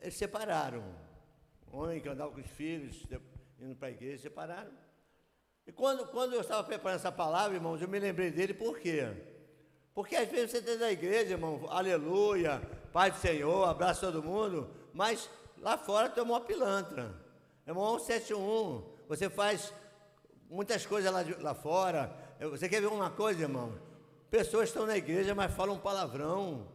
Eles 0.00 0.14
separaram. 0.14 0.84
O 1.72 1.78
homem 1.78 2.00
que 2.00 2.08
andava 2.08 2.32
com 2.32 2.40
os 2.40 2.50
filhos, 2.50 3.02
indo 3.60 3.76
para 3.76 3.88
a 3.88 3.90
igreja, 3.92 4.22
separaram. 4.22 4.72
E 5.68 5.72
quando, 5.72 6.04
quando 6.06 6.32
eu 6.32 6.40
estava 6.40 6.64
preparando 6.64 6.98
essa 6.98 7.12
palavra, 7.12 7.56
irmãos, 7.56 7.80
eu 7.80 7.86
me 7.86 8.00
lembrei 8.00 8.32
dele, 8.32 8.52
por 8.52 8.80
quê? 8.80 9.06
Porque 9.94 10.16
às 10.16 10.28
vezes 10.28 10.50
você 10.50 10.58
está 10.58 10.74
na 10.74 10.90
igreja, 10.90 11.34
irmão, 11.34 11.64
aleluia, 11.68 12.60
Pai 12.92 13.12
do 13.12 13.18
Senhor, 13.18 13.68
abraço 13.68 14.00
todo 14.00 14.22
mundo, 14.22 14.68
mas 14.92 15.28
Lá 15.60 15.76
fora 15.76 16.08
tu 16.08 16.20
é 16.20 16.24
maior 16.24 16.40
pilantra. 16.40 17.14
Maior 17.66 17.98
171. 17.98 18.82
Você 19.08 19.28
faz 19.28 19.72
muitas 20.48 20.86
coisas 20.86 21.12
lá, 21.12 21.22
de, 21.22 21.34
lá 21.34 21.54
fora. 21.54 22.14
Você 22.40 22.68
quer 22.68 22.80
ver 22.80 22.86
uma 22.86 23.10
coisa, 23.10 23.42
irmão? 23.42 23.72
Pessoas 24.30 24.68
estão 24.68 24.86
na 24.86 24.96
igreja, 24.96 25.34
mas 25.34 25.52
falam 25.54 25.78
palavrão. 25.78 26.68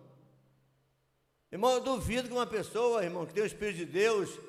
Irmão, 1.52 1.74
eu 1.74 1.82
duvido 1.82 2.28
que 2.28 2.34
uma 2.34 2.48
pessoa, 2.48 3.04
irmão, 3.04 3.26
que 3.26 3.34
tem 3.34 3.44
o 3.44 3.48
Espírito 3.48 3.78
de 3.78 3.86
Deus, 3.86 4.40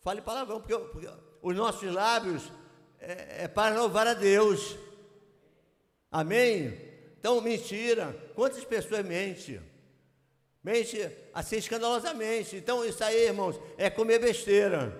fale 0.00 0.20
palavrão, 0.20 0.60
porque, 0.60 0.76
porque 0.76 1.08
os 1.42 1.56
nossos 1.56 1.90
lábios 1.92 2.52
é, 3.06 3.44
é 3.44 3.48
para 3.48 3.78
louvar 3.78 4.06
a 4.06 4.14
Deus. 4.14 4.76
Amém? 6.10 6.76
Então, 7.18 7.40
mentira. 7.40 8.16
Quantas 8.34 8.64
pessoas 8.64 9.04
mentem? 9.04 9.60
Mente 10.62 11.08
assim 11.32 11.58
escandalosamente. 11.58 12.56
Então, 12.56 12.84
isso 12.84 13.02
aí, 13.04 13.26
irmãos, 13.26 13.60
é 13.78 13.88
comer 13.88 14.18
besteira. 14.18 14.92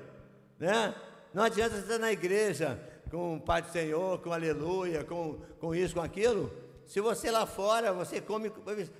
Né? 0.59 0.95
Não 1.35 1.43
adianta 1.43 1.77
estar 1.77 1.99
na 1.99 2.13
igreja 2.13 2.81
com 3.11 3.37
o 3.37 3.41
Pai 3.41 3.63
do 3.63 3.73
Senhor, 3.73 4.21
com 4.21 4.33
aleluia, 4.33 5.03
com, 5.03 5.41
com 5.59 5.75
isso, 5.75 5.95
com 5.95 6.01
aquilo. 6.01 6.53
Se 6.87 7.01
você 7.01 7.33
lá 7.33 7.47
fora, 7.47 7.93
você 7.93 8.21
come, 8.21 8.53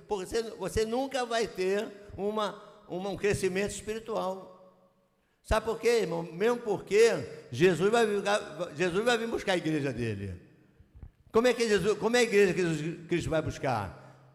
você, 0.07 0.43
você 0.59 0.85
nunca 0.85 1.25
vai 1.25 1.47
ter 1.47 1.87
uma, 2.17 2.61
uma, 2.89 3.09
um 3.09 3.15
crescimento 3.15 3.71
espiritual. 3.71 4.56
Sabe 5.47 5.65
por 5.65 5.79
quê, 5.79 6.01
irmão? 6.01 6.23
Mesmo 6.23 6.57
porque 6.57 7.45
Jesus 7.49 7.89
vai, 7.89 8.05
Jesus 8.75 9.05
vai 9.05 9.17
vir 9.17 9.29
buscar 9.29 9.53
a 9.53 9.57
igreja 9.57 9.93
dele. 9.93 10.35
Como 11.31 11.47
é 11.47 11.53
que 11.53 11.65
Jesus, 11.65 11.97
como 11.97 12.17
é 12.17 12.19
a 12.19 12.23
igreja 12.23 12.53
que 12.53 12.61
Jesus 12.61 13.07
Cristo 13.07 13.29
vai 13.29 13.41
buscar? 13.41 14.27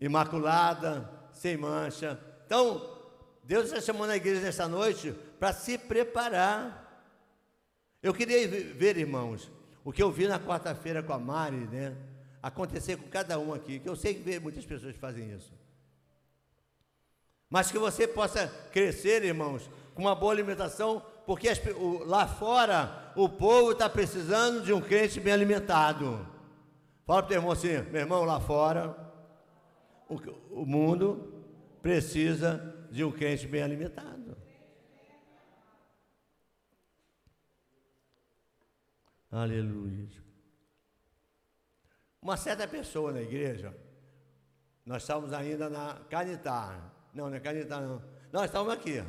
Imaculada, 0.00 1.10
sem 1.32 1.56
mancha. 1.56 2.20
Então, 2.46 2.88
Deus 3.42 3.64
está 3.64 3.80
chamando 3.80 4.10
a 4.10 4.16
igreja 4.16 4.42
nessa 4.42 4.68
noite 4.68 5.12
para 5.40 5.52
se 5.52 5.76
preparar. 5.76 7.04
Eu 8.00 8.14
queria 8.14 8.46
ver, 8.48 8.96
irmãos, 8.96 9.50
o 9.84 9.90
que 9.90 10.00
eu 10.00 10.12
vi 10.12 10.28
na 10.28 10.38
quarta-feira 10.38 11.02
com 11.02 11.12
a 11.12 11.18
Mari, 11.18 11.66
né? 11.66 11.96
Acontecer 12.40 12.96
com 12.96 13.08
cada 13.08 13.40
um 13.40 13.52
aqui, 13.52 13.80
que 13.80 13.88
eu 13.88 13.96
sei 13.96 14.14
que 14.14 14.38
muitas 14.38 14.64
pessoas 14.64 14.94
fazem 14.94 15.32
isso. 15.32 15.52
Mas 17.50 17.72
que 17.72 17.78
você 17.78 18.06
possa 18.06 18.46
crescer, 18.70 19.24
irmãos, 19.24 19.68
com 19.94 20.02
uma 20.02 20.14
boa 20.14 20.32
alimentação, 20.32 21.02
porque 21.26 21.48
as, 21.48 21.58
o, 21.76 22.04
lá 22.04 22.26
fora 22.26 23.12
o 23.16 23.28
povo 23.28 23.72
está 23.72 23.88
precisando 23.88 24.62
de 24.62 24.72
um 24.72 24.80
crente 24.80 25.20
bem 25.20 25.32
alimentado. 25.32 26.26
Fala 27.06 27.22
para 27.22 27.32
o 27.32 27.36
irmão 27.36 27.50
assim, 27.50 27.80
meu 27.90 28.00
irmão, 28.00 28.24
lá 28.24 28.40
fora 28.40 28.96
o, 30.08 30.62
o 30.62 30.66
mundo 30.66 31.44
precisa 31.82 32.86
de 32.90 33.04
um 33.04 33.12
crente 33.12 33.46
bem 33.46 33.62
alimentado. 33.62 34.36
Aleluia. 39.30 40.08
Uma 42.20 42.36
certa 42.36 42.66
pessoa 42.66 43.12
na 43.12 43.22
igreja, 43.22 43.74
nós 44.84 45.02
estávamos 45.02 45.32
ainda 45.32 45.70
na 45.70 45.94
Canitá. 46.10 46.92
Não, 47.14 47.30
não 47.30 47.36
é 47.36 47.40
Canitá, 47.40 47.80
não. 47.80 48.02
Nós 48.32 48.46
estávamos 48.46 48.74
aqui. 48.74 49.02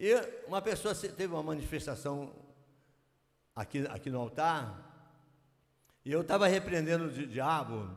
E 0.00 0.14
uma 0.48 0.60
pessoa 0.60 0.94
teve 0.94 1.32
uma 1.32 1.42
manifestação 1.42 2.34
aqui, 3.54 3.86
aqui 3.86 4.10
no 4.10 4.18
altar, 4.18 4.88
e 6.04 6.10
eu 6.10 6.22
estava 6.22 6.48
repreendendo 6.48 7.04
o 7.04 7.10
diabo 7.10 7.88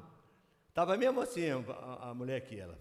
Estava 0.73 0.97
mesmo 0.97 1.21
assim, 1.21 1.51
a, 1.51 2.09
a, 2.09 2.13
mulher 2.15 2.37
aqui, 2.37 2.59
ela. 2.59 2.75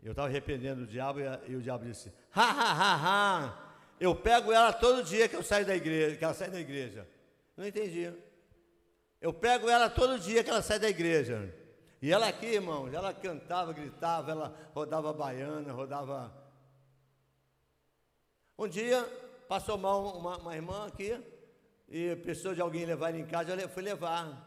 Eu 0.00 0.12
estava 0.12 0.28
arrependendo 0.28 0.84
o 0.84 0.86
diabo 0.86 1.18
e, 1.18 1.26
a, 1.26 1.40
e, 1.48 1.56
o 1.56 1.60
diabo 1.60 1.84
disse: 1.84 2.12
ha, 2.32 2.44
ha, 2.44 2.72
ha, 2.72 2.94
ha, 3.02 3.72
eu 3.98 4.14
pego 4.14 4.52
ela 4.52 4.72
todo 4.72 5.02
dia 5.02 5.28
que 5.28 5.34
eu 5.34 5.42
saio 5.42 5.66
da 5.66 5.74
igreja, 5.74 6.16
que 6.16 6.24
ela 6.24 6.32
sai 6.32 6.48
da 6.48 6.60
igreja. 6.60 7.04
Não 7.56 7.66
entendi. 7.66 8.12
Eu 9.20 9.32
pego 9.32 9.68
ela 9.68 9.90
todo 9.90 10.20
dia 10.20 10.44
que 10.44 10.50
ela 10.50 10.62
sai 10.62 10.78
da 10.78 10.88
igreja. 10.88 11.52
E 12.00 12.12
ela 12.12 12.28
aqui, 12.28 12.46
irmãos, 12.46 12.94
ela 12.94 13.12
cantava, 13.12 13.72
gritava, 13.72 14.30
ela 14.30 14.70
rodava 14.72 15.12
baiana, 15.12 15.72
rodava. 15.72 16.32
Um 18.60 18.68
dia 18.68 19.02
passou 19.48 19.78
mal 19.78 20.18
uma, 20.18 20.36
uma 20.36 20.54
irmã 20.54 20.86
aqui, 20.86 21.18
e 21.88 22.14
precisou 22.16 22.54
de 22.54 22.60
alguém 22.60 22.84
levar 22.84 23.08
ele 23.08 23.20
em 23.20 23.24
casa, 23.24 23.54
eu 23.54 23.68
fui 23.70 23.82
levar. 23.82 24.46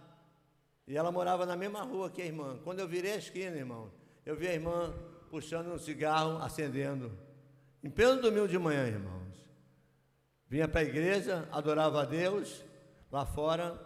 E 0.88 0.96
ela 0.96 1.12
morava 1.12 1.48
na 1.48 1.56
mesma 1.56 1.82
rua 1.82 2.12
que 2.12 2.22
a 2.22 2.26
irmã. 2.26 2.60
Quando 2.64 2.80
eu 2.80 2.88
virei 2.88 3.14
a 3.14 3.18
esquina, 3.18 3.58
irmão, 3.58 3.92
eu 4.24 4.36
vi 4.36 4.48
a 4.48 4.54
irmã 4.54 4.94
puxando 5.32 5.74
um 5.74 5.80
cigarro, 5.80 6.38
acendendo. 6.44 7.12
Em 7.84 7.90
pleno 7.90 8.22
domingo 8.22 8.48
de 8.48 8.60
manhã, 8.60 8.86
irmãos. 8.86 9.34
Vinha 10.48 10.68
para 10.68 10.82
a 10.82 10.84
igreja, 10.84 11.50
adorava 11.52 12.04
a 12.04 12.06
Deus, 12.06 12.64
lá 13.12 13.26
fora 13.26 13.82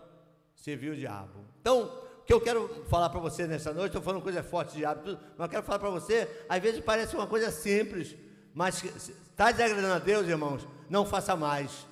serviu 0.58 0.92
o 0.92 0.98
diabo. 0.98 1.40
Então, 1.62 2.04
o 2.20 2.24
que 2.26 2.34
eu 2.34 2.42
quero 2.42 2.68
falar 2.90 3.10
para 3.10 3.22
você 3.22 3.48
nessa 3.48 3.72
noite, 3.72 3.92
estou 3.92 4.02
falando 4.02 4.22
coisa 4.22 4.44
forte 4.44 4.74
de 4.74 4.80
diabo, 4.80 5.18
mas 5.38 5.46
eu 5.46 5.50
quero 5.50 5.64
falar 5.64 5.80
para 5.80 5.90
você, 5.90 6.46
às 6.50 6.62
vezes 6.62 6.82
parece 6.82 7.16
uma 7.16 7.28
coisa 7.28 7.50
simples, 7.50 8.14
mas 8.58 8.84
está 8.84 9.52
desagradando 9.52 9.94
a 9.94 10.00
Deus, 10.00 10.28
irmãos, 10.28 10.68
não 10.90 11.06
faça 11.06 11.36
mais. 11.36 11.86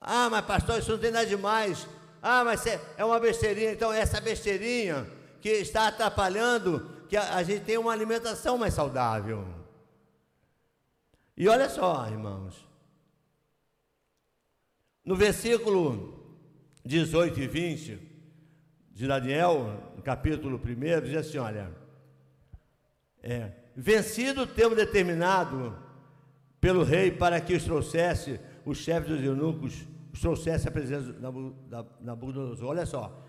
Ah, 0.00 0.30
mas 0.30 0.44
pastor, 0.44 0.78
isso 0.78 0.92
não 0.92 0.98
tem 1.00 1.10
nada 1.10 1.26
demais. 1.26 1.88
Ah, 2.22 2.44
mas 2.44 2.64
é 2.64 3.04
uma 3.04 3.18
besteirinha. 3.18 3.72
Então, 3.72 3.92
essa 3.92 4.20
besteirinha 4.20 5.04
que 5.40 5.48
está 5.48 5.88
atrapalhando 5.88 7.04
que 7.08 7.16
a, 7.16 7.42
gente 7.42 7.64
tenha 7.64 7.80
uma 7.80 7.90
alimentação 7.90 8.56
mais 8.56 8.74
saudável. 8.74 9.44
E 11.36 11.48
olha 11.48 11.68
só, 11.68 12.06
irmãos. 12.06 12.64
No 15.04 15.16
versículo 15.16 16.38
18 16.84 17.40
e 17.40 17.48
20 17.48 17.98
de 18.92 19.08
Daniel, 19.08 19.94
capítulo 20.04 20.60
1, 20.64 21.00
diz 21.00 21.16
assim: 21.16 21.38
olha, 21.38 21.72
é, 23.20 23.65
vencido 23.76 24.42
o 24.42 24.46
tempo 24.46 24.74
determinado 24.74 25.76
pelo 26.60 26.82
rei 26.82 27.10
para 27.10 27.40
que 27.40 27.54
os 27.54 27.64
trouxesse, 27.64 28.40
os 28.64 28.78
chefes 28.78 29.10
dos 29.10 29.22
eunucos, 29.22 29.86
os 30.12 30.20
trouxesse 30.20 30.66
a 30.66 30.70
presença 30.70 31.12
da 31.12 31.84
Nabucodonosor. 32.00 32.68
Olha 32.68 32.86
só, 32.86 33.22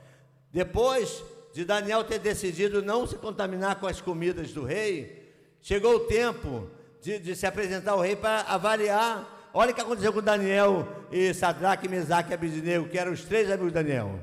depois 0.52 1.24
de 1.54 1.66
Daniel 1.66 2.04
ter 2.04 2.20
decidido 2.20 2.82
não 2.82 3.06
se 3.06 3.16
contaminar 3.16 3.80
com 3.80 3.88
as 3.88 4.00
comidas 4.00 4.54
do 4.54 4.64
rei, 4.64 5.34
chegou 5.62 5.96
o 5.96 6.00
tempo 6.02 6.70
de, 7.02 7.20
de 7.20 7.36
se 7.36 7.46
apresentar 7.46 7.92
ao 7.92 8.00
rei 8.00 8.16
para 8.16 8.42
avaliar 8.42 9.38
Olha 9.60 9.72
o 9.72 9.74
que 9.74 9.82
aconteceu 9.82 10.14
com 10.14 10.22
Daniel 10.22 10.88
e 11.12 11.34
Sadraque, 11.34 11.90
Mesaque 11.90 12.30
e 12.30 12.34
Abidinego, 12.36 12.88
que 12.88 12.96
eram 12.96 13.12
os 13.12 13.24
três 13.24 13.50
amigos 13.50 13.70
de 13.70 13.74
Daniel. 13.74 14.20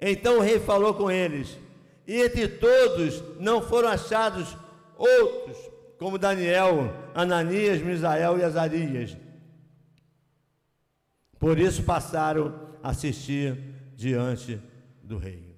Então 0.00 0.38
o 0.38 0.40
rei 0.40 0.58
falou 0.58 0.92
com 0.92 1.08
eles, 1.08 1.56
e 2.04 2.20
entre 2.20 2.48
todos 2.48 3.22
não 3.38 3.62
foram 3.62 3.88
achados 3.88 4.56
outros, 5.04 5.56
como 5.98 6.18
Daniel, 6.18 6.92
Ananias, 7.14 7.80
Misael 7.80 8.38
e 8.38 8.44
Azarias. 8.44 9.16
Por 11.38 11.58
isso 11.58 11.82
passaram 11.82 12.58
a 12.82 12.90
assistir 12.90 13.58
diante 13.94 14.60
do 15.02 15.18
rei. 15.18 15.54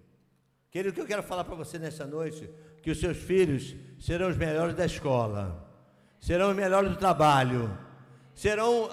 Querido, 0.70 0.90
o 0.90 0.94
que 0.94 1.00
eu 1.00 1.06
quero 1.06 1.22
falar 1.22 1.44
para 1.44 1.54
você 1.54 1.78
nessa 1.78 2.06
noite? 2.06 2.50
Que 2.82 2.90
os 2.90 3.00
seus 3.00 3.16
filhos 3.16 3.74
serão 3.98 4.28
os 4.28 4.36
melhores 4.36 4.74
da 4.74 4.84
escola, 4.84 5.72
serão 6.20 6.50
os 6.50 6.56
melhores 6.56 6.90
do 6.90 6.96
trabalho, 6.96 7.76
serão, 8.34 8.88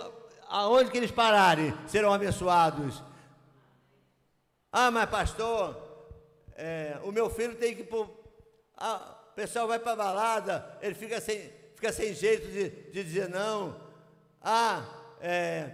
aonde 0.49 0.91
que 0.91 0.97
eles 0.97 1.11
pararem, 1.11 1.73
serão 1.87 2.13
abençoados. 2.13 3.03
Ah, 4.71 4.89
mas 4.89 5.09
pastor, 5.09 5.77
é, 6.55 6.97
o 7.03 7.11
meu 7.11 7.29
filho 7.29 7.55
tem 7.55 7.75
que. 7.75 7.87
Ah, 8.77 9.22
o 9.33 9.35
pessoal 9.35 9.67
vai 9.67 9.79
para 9.79 9.95
balada, 9.95 10.77
ele 10.79 10.93
fica 10.93 11.19
sem, 11.19 11.51
fica 11.75 11.91
sem 11.91 12.13
jeito 12.13 12.45
de, 12.51 12.69
de 12.91 13.03
dizer 13.03 13.27
não. 13.27 13.81
Ah, 14.39 14.85
é, 15.19 15.71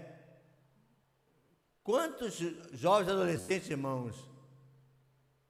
quantos 1.83 2.39
jovens 2.71 3.09
adolescentes, 3.09 3.69
irmãos, 3.69 4.15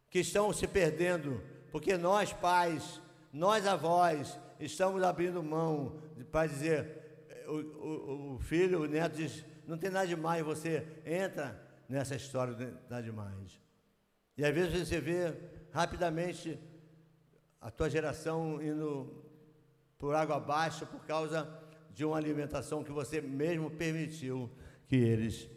que 0.10 0.20
estão 0.20 0.52
se 0.52 0.66
perdendo, 0.66 1.40
porque 1.72 1.98
nós, 1.98 2.34
pais, 2.34 3.00
nós, 3.32 3.68
avós, 3.68 4.40
estamos 4.60 5.04
abrindo 5.04 5.44
mão 5.44 6.02
para 6.32 6.48
dizer: 6.48 7.28
o, 7.48 7.54
o, 7.54 8.36
o 8.36 8.40
filho, 8.40 8.82
o 8.82 8.88
neto 8.88 9.18
diz: 9.18 9.46
não 9.68 9.78
tem 9.78 9.92
nada 9.92 10.08
demais, 10.08 10.44
você 10.44 10.84
entra 11.06 11.64
nessa 11.88 12.16
história, 12.16 12.54
não 12.54 12.58
tem 12.60 12.74
nada 12.90 13.04
demais. 13.04 13.62
E 14.36 14.44
às 14.44 14.52
vezes 14.52 14.88
você 14.88 15.00
vê 15.00 15.32
rapidamente 15.72 16.60
a 17.62 17.70
tua 17.70 17.90
geração 17.90 18.62
indo 18.62 19.24
por 19.98 20.16
água 20.16 20.38
abaixo 20.38 20.86
por 20.86 21.06
causa 21.06 21.48
de 21.94 22.06
uma 22.06 22.18
alimentação 22.18 22.84
que 22.84 22.92
você 22.92 23.20
mesmo 23.20 23.70
permitiu 23.70 24.50
que 24.88 24.96
eles 24.96 25.50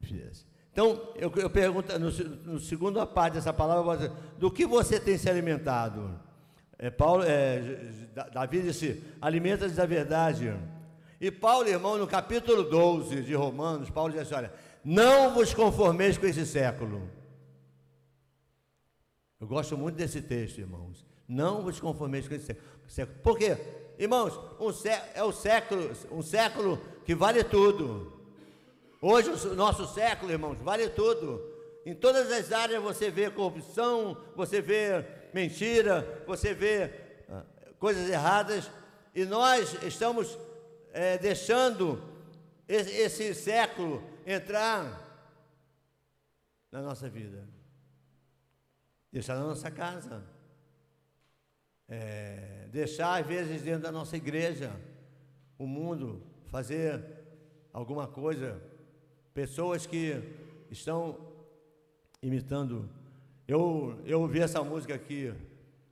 fizessem. 0.00 0.46
Então, 0.72 1.12
eu, 1.16 1.32
eu 1.36 1.50
pergunto, 1.50 1.96
no, 1.98 2.10
no 2.52 2.60
segundo 2.60 3.04
parte 3.06 3.34
dessa 3.34 3.52
palavra, 3.52 4.08
do 4.38 4.50
que 4.50 4.66
você 4.66 4.98
tem 4.98 5.18
se 5.18 5.28
alimentado? 5.28 6.18
É, 6.78 6.90
Paulo, 6.90 7.22
é, 7.24 7.60
Davi 8.32 8.62
disse: 8.62 9.02
alimenta-se 9.20 9.74
da 9.74 9.84
verdade. 9.84 10.56
E 11.20 11.30
Paulo, 11.30 11.68
irmão, 11.68 11.98
no 11.98 12.06
capítulo 12.06 12.62
12 12.64 13.22
de 13.22 13.34
Romanos, 13.34 13.90
Paulo 13.90 14.12
diz 14.12 14.22
assim: 14.22 14.34
olha, 14.34 14.52
não 14.84 15.34
vos 15.34 15.52
conformeis 15.52 16.16
com 16.16 16.26
esse 16.26 16.46
século. 16.46 17.19
Eu 19.40 19.46
gosto 19.46 19.76
muito 19.76 19.96
desse 19.96 20.20
texto, 20.20 20.58
irmãos. 20.58 21.04
Não 21.26 21.62
vos 21.62 21.80
conformeis 21.80 22.28
com 22.28 22.34
esse 22.34 22.56
século. 22.88 23.18
Por 23.22 23.38
quê? 23.38 23.56
Irmãos, 23.98 24.38
um 24.58 24.70
é 25.14 25.22
o 25.22 25.32
século, 25.32 25.90
um 26.10 26.22
século 26.22 26.78
que 27.04 27.14
vale 27.14 27.42
tudo. 27.44 28.20
Hoje, 29.00 29.30
o 29.48 29.54
nosso 29.54 29.86
século, 29.94 30.30
irmãos, 30.30 30.58
vale 30.58 30.88
tudo. 30.90 31.42
Em 31.86 31.94
todas 31.94 32.30
as 32.30 32.52
áreas 32.52 32.82
você 32.82 33.10
vê 33.10 33.30
corrupção, 33.30 34.16
você 34.36 34.60
vê 34.60 35.04
mentira, 35.32 36.22
você 36.26 36.52
vê 36.52 36.90
ah, 37.28 37.44
coisas 37.78 38.10
erradas, 38.10 38.70
e 39.14 39.24
nós 39.24 39.74
estamos 39.82 40.38
é, 40.92 41.16
deixando 41.16 42.02
esse, 42.68 42.90
esse 42.90 43.34
século 43.34 44.02
entrar 44.26 45.08
na 46.70 46.82
nossa 46.82 47.08
vida, 47.08 47.48
deixar 49.12 49.36
na 49.36 49.44
nossa 49.44 49.70
casa, 49.70 50.22
é, 51.88 52.68
deixar 52.70 53.20
às 53.20 53.26
vezes 53.26 53.62
dentro 53.62 53.82
da 53.82 53.92
nossa 53.92 54.16
igreja, 54.16 54.70
o 55.58 55.66
mundo, 55.66 56.22
fazer 56.46 57.02
alguma 57.72 58.06
coisa, 58.06 58.60
pessoas 59.34 59.86
que 59.86 60.22
estão 60.70 61.18
imitando 62.22 62.88
eu, 63.50 63.98
eu 64.04 64.20
ouvi 64.20 64.38
essa 64.38 64.62
música 64.62 64.94
aqui, 64.94 65.34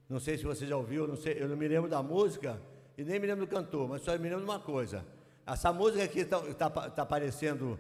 não 0.09 0.21
sei 0.21 0.39
se 0.39 0.45
você 0.45 0.65
já 0.65 0.77
ouviu, 0.77 1.09
não 1.09 1.17
sei, 1.17 1.43
eu 1.43 1.49
não 1.49 1.57
me 1.57 1.67
lembro 1.67 1.91
da 1.91 2.01
música 2.01 2.63
e 2.97 3.03
nem 3.03 3.19
me 3.19 3.27
lembro 3.27 3.47
do 3.47 3.51
cantor, 3.51 3.89
mas 3.89 4.03
só 4.03 4.13
me 4.13 4.29
lembro 4.29 4.39
de 4.39 4.45
uma 4.45 4.61
coisa. 4.61 5.05
Essa 5.45 5.73
música 5.73 6.05
aqui 6.05 6.21
está 6.21 6.41
tá, 6.55 6.71
tá 6.71 7.03
aparecendo 7.03 7.77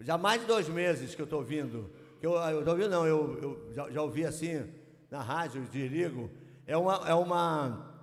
já 0.00 0.16
há 0.16 0.18
mais 0.18 0.42
de 0.42 0.46
dois 0.46 0.68
meses 0.68 1.14
que 1.14 1.22
eu 1.22 1.24
estou 1.24 1.38
ouvindo. 1.38 1.90
Que 2.24 2.28
eu 2.28 2.60
estou 2.60 2.72
ouvindo, 2.72 2.88
não, 2.88 3.06
eu, 3.06 3.38
eu 3.42 3.72
já, 3.74 3.90
já, 3.90 4.00
ouvi 4.00 4.24
assim 4.24 4.66
na 5.10 5.20
rádio 5.20 5.60
de 5.66 5.86
Ligo. 5.86 6.30
É 6.66 6.74
uma, 6.74 7.06
é 7.06 7.12
uma, 7.12 7.94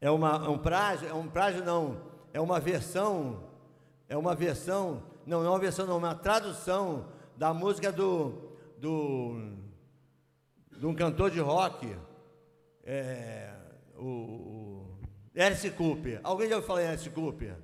é 0.00 0.10
uma, 0.10 0.46
é 0.46 0.48
um 0.48 0.56
prágio, 0.56 1.06
é 1.06 1.12
um 1.12 1.28
prágio 1.28 1.62
não, 1.62 2.00
é 2.32 2.40
uma 2.40 2.58
versão, 2.58 3.44
é 4.08 4.16
uma 4.16 4.34
versão, 4.34 5.02
não, 5.26 5.40
não 5.40 5.48
é 5.48 5.50
uma 5.50 5.58
versão, 5.58 5.86
não, 5.86 5.96
é 5.96 5.98
uma 5.98 6.14
tradução 6.14 7.04
da 7.36 7.52
música 7.52 7.92
do, 7.92 8.32
do 8.78 9.52
de 10.78 10.86
um 10.86 10.94
cantor 10.94 11.30
de 11.30 11.40
rock, 11.40 11.94
é, 12.82 13.52
o, 13.98 14.06
o 14.06 14.98
Alice 15.38 15.70
Cooper. 15.72 16.18
Alguém 16.24 16.48
já 16.48 16.54
ouviu 16.54 16.66
falar 16.66 16.84
em 16.84 16.88
Alice 16.88 17.10
Cooper? 17.10 17.58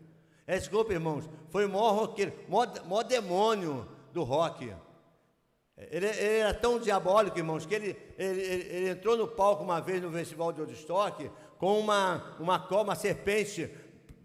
Alice 0.47 0.69
Cooper, 0.69 0.97
irmãos, 0.97 1.27
foi 1.49 1.65
o 1.65 1.71
maior 1.71 1.95
roqueiro, 1.95 2.35
maior, 2.51 2.71
maior 2.87 3.03
demônio 3.05 3.89
do 4.13 4.25
rock. 4.25 4.71
Ele, 5.77 6.07
ele, 6.07 6.39
era 6.39 6.55
tão 6.55 6.79
diabólico, 6.79 7.37
irmãos, 7.37 7.67
que 7.67 7.75
ele, 7.75 7.97
ele, 8.17 8.41
ele, 8.41 8.89
entrou 8.91 9.17
no 9.17 9.27
palco 9.27 9.65
uma 9.65 9.81
vez 9.81 10.01
no 10.01 10.11
Festival 10.13 10.53
de 10.53 10.61
Woodstock 10.61 11.31
com 11.59 11.81
uma, 11.81 12.37
uma, 12.39 12.67
uma 12.81 12.95
serpente 12.95 13.71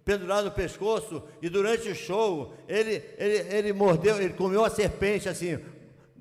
pendurada 0.06 0.44
no 0.44 0.52
pescoço 0.52 1.24
e 1.42 1.50
durante 1.50 1.90
o 1.90 1.96
show 1.96 2.54
ele, 2.68 3.04
ele, 3.18 3.56
ele 3.56 3.74
mordeu, 3.74 4.22
ele 4.22 4.34
comeu 4.34 4.64
a 4.64 4.70
serpente 4.70 5.28
assim, 5.28 5.60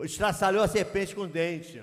estraçalhou 0.00 0.62
a 0.62 0.68
serpente 0.68 1.14
com 1.14 1.22
o 1.22 1.26
dente. 1.26 1.82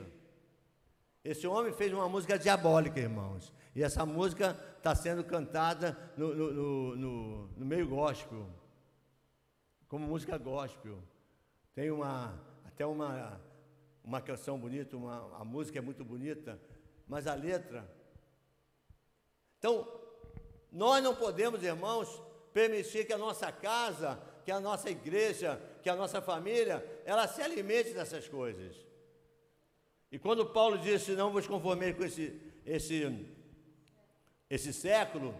Esse 1.24 1.48
homem 1.48 1.74
fez 1.74 1.92
uma 1.92 2.08
música 2.08 2.38
diabólica, 2.38 3.00
irmãos. 3.00 3.52
E 3.76 3.84
essa 3.84 4.06
música 4.06 4.58
está 4.78 4.96
sendo 4.96 5.24
cantada 5.24 5.98
no, 6.16 6.34
no, 6.34 6.96
no, 6.96 7.48
no, 7.58 7.66
meio 7.66 7.88
gospel, 7.88 8.48
como 9.88 10.08
música 10.08 10.38
gospel. 10.38 11.00
Tem 11.74 11.90
uma, 11.90 12.40
até 12.76 12.86
uma, 12.86 13.42
uma 14.04 14.20
canção 14.20 14.60
bonita, 14.60 14.98
uma, 14.98 15.40
a 15.40 15.46
música 15.46 15.80
é 15.80 15.82
muito 15.82 16.04
bonita, 16.04 16.60
mas 17.08 17.26
a 17.26 17.34
letra. 17.34 17.90
Então, 19.58 19.88
nós 20.70 21.02
não 21.02 21.16
podemos, 21.16 21.64
irmãos, 21.64 22.22
permitir 22.52 23.08
que 23.08 23.14
a 23.14 23.18
nossa 23.18 23.50
casa, 23.50 24.22
que 24.44 24.52
a 24.52 24.60
nossa 24.60 24.90
igreja, 24.90 25.58
que 25.82 25.90
a 25.90 25.96
nossa 25.96 26.22
família 26.22 26.86
ela 27.06 27.30
se 27.30 27.42
alimente 27.42 27.94
dessas 27.94 28.28
coisas. 28.28 28.76
E 30.12 30.20
quando 30.20 30.46
Paulo 30.46 30.78
disse, 30.78 31.14
não 31.14 31.32
vos 31.32 31.48
conformei 31.48 31.94
com 31.94 32.04
esse, 32.04 32.42
esse, 32.66 33.26
esse 34.50 34.74
século, 34.74 35.34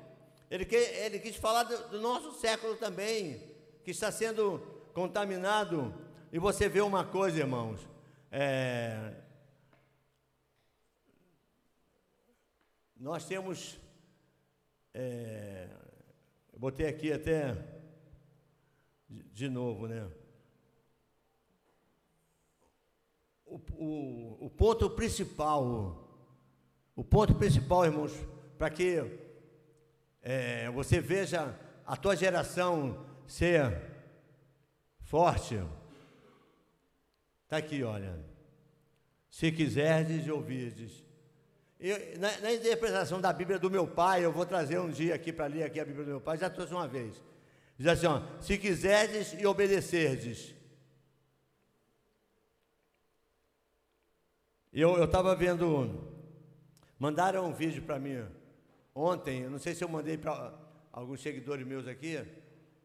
ele, 0.50 0.64
que, 0.64 0.78
ele 0.78 1.20
quis 1.20 1.36
falar 1.36 1.64
do, 1.64 1.90
do 1.90 2.00
nosso 2.00 2.32
século 2.40 2.78
também, 2.78 3.44
que 3.84 3.92
está 3.92 4.10
sendo 4.10 4.60
contaminado. 4.94 6.05
E 6.36 6.38
você 6.38 6.68
vê 6.68 6.82
uma 6.82 7.06
coisa, 7.06 7.40
irmãos, 7.40 7.80
é, 8.30 9.14
nós 12.98 13.26
temos, 13.26 13.80
é, 14.94 15.70
eu 16.52 16.60
botei 16.60 16.88
aqui 16.88 17.14
até 17.14 17.56
de, 19.08 19.48
novo, 19.48 19.88
né? 19.88 20.12
O, 23.46 23.56
o, 23.78 24.46
o 24.48 24.50
ponto 24.50 24.90
principal, 24.90 26.06
o 26.98 27.04
ponto 27.06 27.34
principal, 27.36 27.86
irmãos, 27.86 28.12
para 28.58 28.70
que 28.70 28.98
é, 30.22 30.70
você 30.70 31.00
veja 31.00 31.58
a 31.86 31.96
tua 31.96 32.14
geração 32.14 33.06
ser 33.26 33.82
forte, 35.00 35.58
está 37.56 37.58
aqui, 37.58 37.84
olha. 37.84 38.14
Se 39.30 39.52
quiserdes 39.52 40.26
e 40.26 40.32
ouvirdes. 40.32 41.04
Eu, 41.80 42.20
na, 42.20 42.38
na, 42.40 42.54
interpretação 42.54 43.20
da 43.20 43.32
Bíblia 43.34 43.60
do 43.60 43.70
meu 43.70 43.88
pai, 43.88 44.24
eu 44.24 44.32
vou 44.32 44.46
trazer 44.46 44.80
um 44.80 44.90
dia 44.90 45.16
aqui 45.16 45.32
para 45.32 45.46
ler 45.46 45.64
aqui 45.64 45.80
a 45.80 45.86
Bíblia 45.86 46.06
do 46.06 46.12
meu 46.12 46.22
pai, 46.22 46.38
já 46.38 46.50
trouxe 46.50 46.74
uma 46.74 46.88
vez. 46.88 47.22
Diz 47.78 47.88
assim, 47.88 48.08
ó, 48.08 48.22
se 48.40 48.58
quiserdes 48.58 49.34
e 49.34 49.46
obedecerdes. 49.46 50.56
Eu 54.72 55.04
estava 55.04 55.36
vendo, 55.36 56.12
mandaram 57.00 57.46
um 57.48 57.54
vídeo 57.54 57.82
para 57.84 58.00
mim 58.00 58.26
ontem, 58.94 59.44
eu 59.44 59.50
não 59.50 59.60
sei 59.60 59.74
se 59.74 59.84
eu 59.84 59.90
mandei 59.90 60.18
para 60.18 60.54
alguns 60.92 61.22
seguidores 61.22 61.66
meus 61.66 61.88
aqui, 61.88 62.22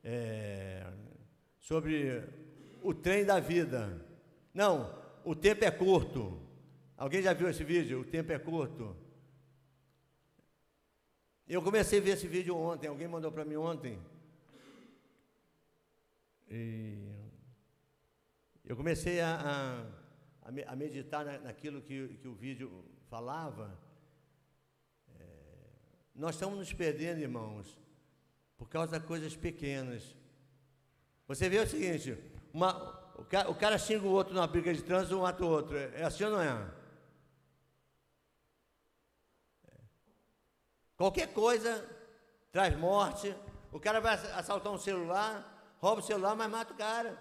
é, 0.04 0.86
sobre 1.58 2.22
o 2.82 2.92
trem 2.92 3.24
da 3.24 3.38
vida. 3.40 4.09
Não, 4.52 4.94
o 5.24 5.34
tempo 5.34 5.64
é 5.64 5.70
curto. 5.70 6.40
Alguém 6.96 7.22
já 7.22 7.32
viu 7.32 7.48
esse 7.48 7.64
vídeo? 7.64 8.00
O 8.00 8.04
tempo 8.04 8.32
é 8.32 8.38
curto. 8.38 8.96
Eu 11.48 11.62
comecei 11.62 11.98
a 11.98 12.02
ver 12.02 12.10
esse 12.10 12.28
vídeo 12.28 12.56
ontem, 12.56 12.86
alguém 12.86 13.08
mandou 13.08 13.32
para 13.32 13.44
mim 13.44 13.56
ontem. 13.56 13.98
E 16.48 16.96
eu 18.64 18.76
comecei 18.76 19.20
a, 19.20 19.86
a, 20.44 20.52
a 20.68 20.76
meditar 20.76 21.24
naquilo 21.40 21.82
que, 21.82 22.08
que, 22.22 22.28
o 22.28 22.34
vídeo 22.34 22.84
falava. 23.08 23.76
É, 25.18 25.24
nós 26.14 26.36
estamos 26.36 26.58
nos 26.58 26.72
perdendo, 26.72 27.20
irmãos, 27.20 27.76
por 28.56 28.68
causa 28.68 29.00
de 29.00 29.06
coisas 29.06 29.34
pequenas. 29.34 30.14
Você 31.26 31.48
vê 31.48 31.58
o 31.58 31.66
seguinte: 31.66 32.16
uma, 32.52 32.99
o, 33.20 33.24
cara, 33.24 33.50
o 33.50 33.54
cara 33.54 33.78
xinga 33.78 34.06
o 34.06 34.10
outro 34.10 34.34
numa 34.34 34.46
briga 34.46 34.72
de 34.72 34.82
trânsito, 34.82 35.16
um 35.16 35.22
mata 35.22 35.44
o 35.44 35.48
outro. 35.48 35.76
É 35.76 36.02
assim 36.02 36.24
ou 36.24 36.30
não 36.30 36.40
é? 36.40 36.70
é? 39.68 39.76
Qualquer 40.96 41.32
coisa 41.32 41.86
traz 42.50 42.76
morte. 42.76 43.34
O 43.70 43.78
cara 43.78 44.00
vai 44.00 44.14
assaltar 44.14 44.72
um 44.72 44.78
celular, 44.78 45.76
rouba 45.78 46.00
o 46.00 46.04
celular, 46.04 46.34
mas 46.34 46.50
mata 46.50 46.72
o 46.72 46.76
cara. 46.76 47.18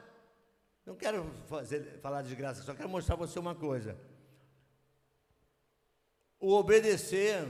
Não 0.85 0.95
quero 0.95 1.29
fazer, 1.47 1.99
falar 1.99 2.23
de 2.23 2.33
graça, 2.33 2.63
só 2.63 2.73
quero 2.73 2.89
mostrar 2.89 3.17
para 3.17 3.27
você 3.27 3.37
uma 3.37 3.53
coisa. 3.53 3.99
O 6.39 6.53
obedecer 6.53 7.45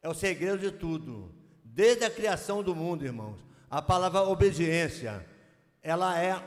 é 0.00 0.08
o 0.08 0.14
segredo 0.14 0.58
de 0.58 0.72
tudo. 0.72 1.32
Desde 1.62 2.04
a 2.04 2.10
criação 2.10 2.62
do 2.62 2.74
mundo, 2.74 3.04
irmãos. 3.04 3.38
A 3.70 3.80
palavra 3.80 4.22
obediência, 4.22 5.24
ela 5.82 6.18
é 6.18 6.40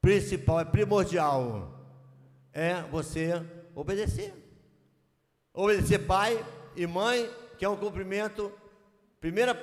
principal, 0.00 0.60
é 0.60 0.64
primordial. 0.64 1.78
É 2.52 2.82
você 2.82 3.44
obedecer. 3.74 4.34
Obedecer 5.52 5.98
pai 6.06 6.44
e 6.74 6.86
mãe, 6.86 7.30
que 7.58 7.64
é 7.64 7.68
um 7.68 7.76
cumprimento. 7.76 8.52
Primeira 9.20 9.54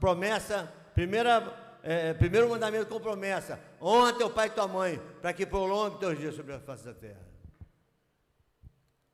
promessa, 0.00 0.72
primeira, 0.94 1.78
é, 1.82 2.14
primeiro 2.14 2.48
mandamento 2.48 2.86
com 2.86 3.00
promessa: 3.00 3.60
honra 3.80 4.12
teu 4.14 4.30
pai 4.30 4.48
e 4.48 4.50
tua 4.50 4.66
mãe, 4.66 5.00
para 5.20 5.32
que 5.32 5.44
prolongue 5.44 5.98
teus 5.98 6.18
dias 6.18 6.34
sobre 6.34 6.54
a 6.54 6.60
face 6.60 6.84
da 6.84 6.94
terra. 6.94 7.26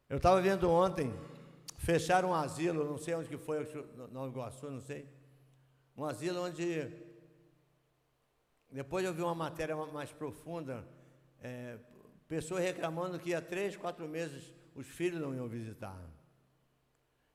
Eu 0.09 0.19
estava 0.19 0.41
vendo 0.41 0.71
ontem, 0.71 1.13
fecharam 1.79 2.31
um 2.31 2.35
asilo, 2.35 2.85
não 2.85 2.99
sei 2.99 3.15
onde 3.15 3.29
que 3.29 3.39
foi, 3.39 3.67
no 4.13 4.29
Iguaçu, 4.29 4.71
não 4.71 4.81
sei. 4.81 5.09
Um 5.97 6.05
asilo 6.05 6.43
onde. 6.43 7.11
Depois 8.73 9.05
eu 9.05 9.13
vi 9.13 9.21
uma 9.21 9.35
matéria 9.35 9.77
mais 9.77 10.11
profunda, 10.11 10.85
é, 11.41 11.79
pessoas 12.27 12.63
reclamando 12.63 13.19
que 13.19 13.35
há 13.35 13.43
três, 13.43 13.77
quatro 13.77 14.09
meses 14.09 14.53
os 14.75 14.87
filhos 14.87 15.21
não 15.21 15.35
iam 15.35 15.47
visitar. 15.47 15.99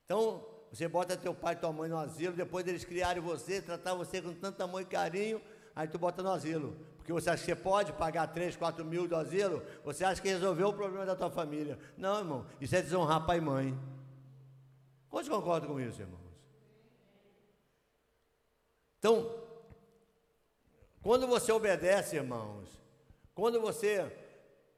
Então, 0.03 0.43
você 0.71 0.87
bota 0.87 1.15
teu 1.15 1.35
pai 1.35 1.53
e 1.53 1.57
tua 1.57 1.71
mãe 1.71 1.87
no 1.87 1.97
asilo, 1.97 2.35
depois 2.35 2.65
deles 2.65 2.83
criarem 2.83 3.21
você, 3.21 3.61
tratar 3.61 3.93
você 3.93 4.19
com 4.19 4.33
tanto 4.33 4.61
amor 4.63 4.81
e 4.81 4.85
carinho, 4.85 5.39
aí 5.75 5.87
tu 5.87 5.99
bota 5.99 6.23
no 6.23 6.31
asilo. 6.31 6.75
Porque 6.97 7.13
você 7.13 7.29
acha 7.29 7.43
que 7.45 7.51
você 7.51 7.55
pode 7.55 7.93
pagar 7.93 8.27
3, 8.27 8.55
4 8.55 8.83
mil 8.83 9.07
do 9.07 9.15
asilo? 9.15 9.63
Você 9.85 10.03
acha 10.03 10.21
que 10.21 10.27
resolveu 10.27 10.69
o 10.69 10.73
problema 10.73 11.05
da 11.05 11.15
tua 11.15 11.29
família? 11.29 11.77
Não, 11.95 12.17
irmão, 12.17 12.45
isso 12.59 12.75
é 12.75 12.81
desonrar 12.81 13.25
pai 13.25 13.37
e 13.37 13.41
mãe. 13.41 13.79
Quantos 15.07 15.29
concordam 15.29 15.69
com 15.69 15.79
isso, 15.79 16.01
irmãos? 16.01 16.19
Então, 18.97 19.46
quando 21.07 21.25
você 21.25 21.53
obedece, 21.53 22.17
irmãos, 22.17 22.67
quando 23.33 23.61
você 23.61 24.11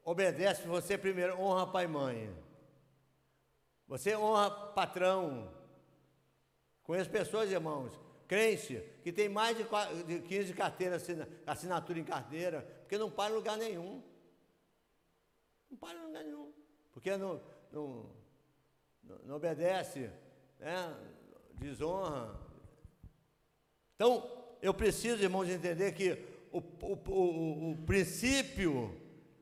obedece, 0.04 0.62
você 0.62 0.96
primeiro 0.96 1.36
honra 1.36 1.66
pai 1.66 1.86
e 1.86 1.88
mãe. 1.88 2.36
Você 3.88 4.14
honra 4.14 4.48
patrão, 4.48 5.52
Conheço 6.84 7.10
pessoas, 7.10 7.50
irmãos, 7.50 7.98
crente, 8.28 8.80
que 9.02 9.12
tem 9.12 9.28
mais 9.28 9.56
de 9.56 10.20
15 10.20 10.54
carteiras, 10.54 11.04
assinatura 11.44 11.98
em 11.98 12.04
carteira, 12.04 12.62
porque 12.82 12.96
não 12.96 13.10
para 13.10 13.32
em 13.32 13.34
lugar 13.34 13.56
nenhum. 13.56 14.00
Não 15.68 15.78
para 15.78 15.98
em 15.98 16.06
lugar 16.06 16.22
nenhum. 16.22 16.52
Porque 16.92 17.16
não, 17.16 17.42
não, 17.72 18.06
não 19.24 19.34
obedece, 19.34 20.08
né? 20.60 20.96
desonra. 21.54 22.38
Então, 23.96 24.39
eu 24.62 24.74
preciso, 24.74 25.22
irmãos, 25.22 25.48
entender 25.48 25.92
que 25.92 26.18
o, 26.52 26.58
o, 26.58 26.98
o, 27.08 27.70
o 27.72 27.76
princípio, 27.86 28.94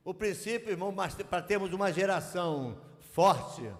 o 0.04 0.14
princípio, 0.14 0.70
irmão, 0.70 0.94
para 1.28 1.42
termos 1.42 1.72
uma 1.72 1.92
geração 1.92 2.80
forte, 3.00 3.70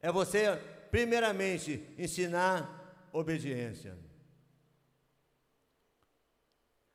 é 0.00 0.10
você, 0.10 0.56
primeiramente, 0.90 1.86
ensinar 1.98 3.08
obediência. 3.12 3.96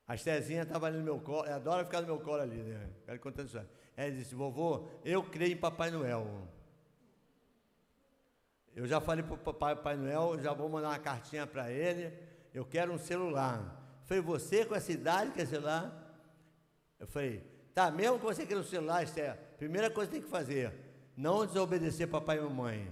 A 0.08 0.15
Estezinha 0.15 0.63
estava 0.63 0.88
ali 0.88 0.97
no 0.97 1.03
meu 1.03 1.19
colo, 1.19 1.45
ela 1.45 1.58
adora 1.58 1.84
ficar 1.84 1.99
no 2.01 2.08
meu 2.08 2.19
colo 2.19 2.41
ali, 2.41 2.63
né? 2.63 2.89
Ela 3.06 3.17
contando 3.17 3.47
isso. 3.47 3.60
Ela 3.95 4.12
disse, 4.12 4.34
vovô, 4.34 4.88
eu 5.03 5.21
creio 5.23 5.53
em 5.53 5.58
Papai 5.58 5.91
Noel. 5.91 6.47
Eu 8.73 8.88
já 8.88 9.01
falei 9.01 9.23
para 9.23 9.34
o 9.34 9.53
Papai 9.53 9.97
Noel, 9.97 10.39
já 10.39 10.53
vou 10.53 10.69
mandar 10.69 10.89
uma 10.89 10.99
cartinha 10.99 11.45
para 11.45 11.71
ele, 11.71 12.13
eu 12.58 12.65
quero 12.65 12.91
um 12.91 12.98
celular. 12.98 14.02
Foi 14.06 14.20
você 14.20 14.65
com 14.65 14.74
essa 14.74 14.91
idade 14.91 15.30
quer 15.30 15.46
celular? 15.46 15.86
Eu 17.00 17.06
falei, 17.06 17.43
tá, 17.72 17.91
mesmo 17.91 18.17
que 18.17 18.26
você 18.26 18.48
queira 18.48 18.62
um 18.62 18.65
celular, 18.65 19.04
Esther, 19.04 19.38
primeira 19.60 19.91
coisa 19.91 20.10
que 20.10 20.17
tem 20.17 20.24
que 20.24 20.30
fazer, 20.30 20.74
não 21.15 21.46
desobedecer 21.46 22.08
papai 22.08 22.39
e 22.39 22.41
mamãe. 22.41 22.91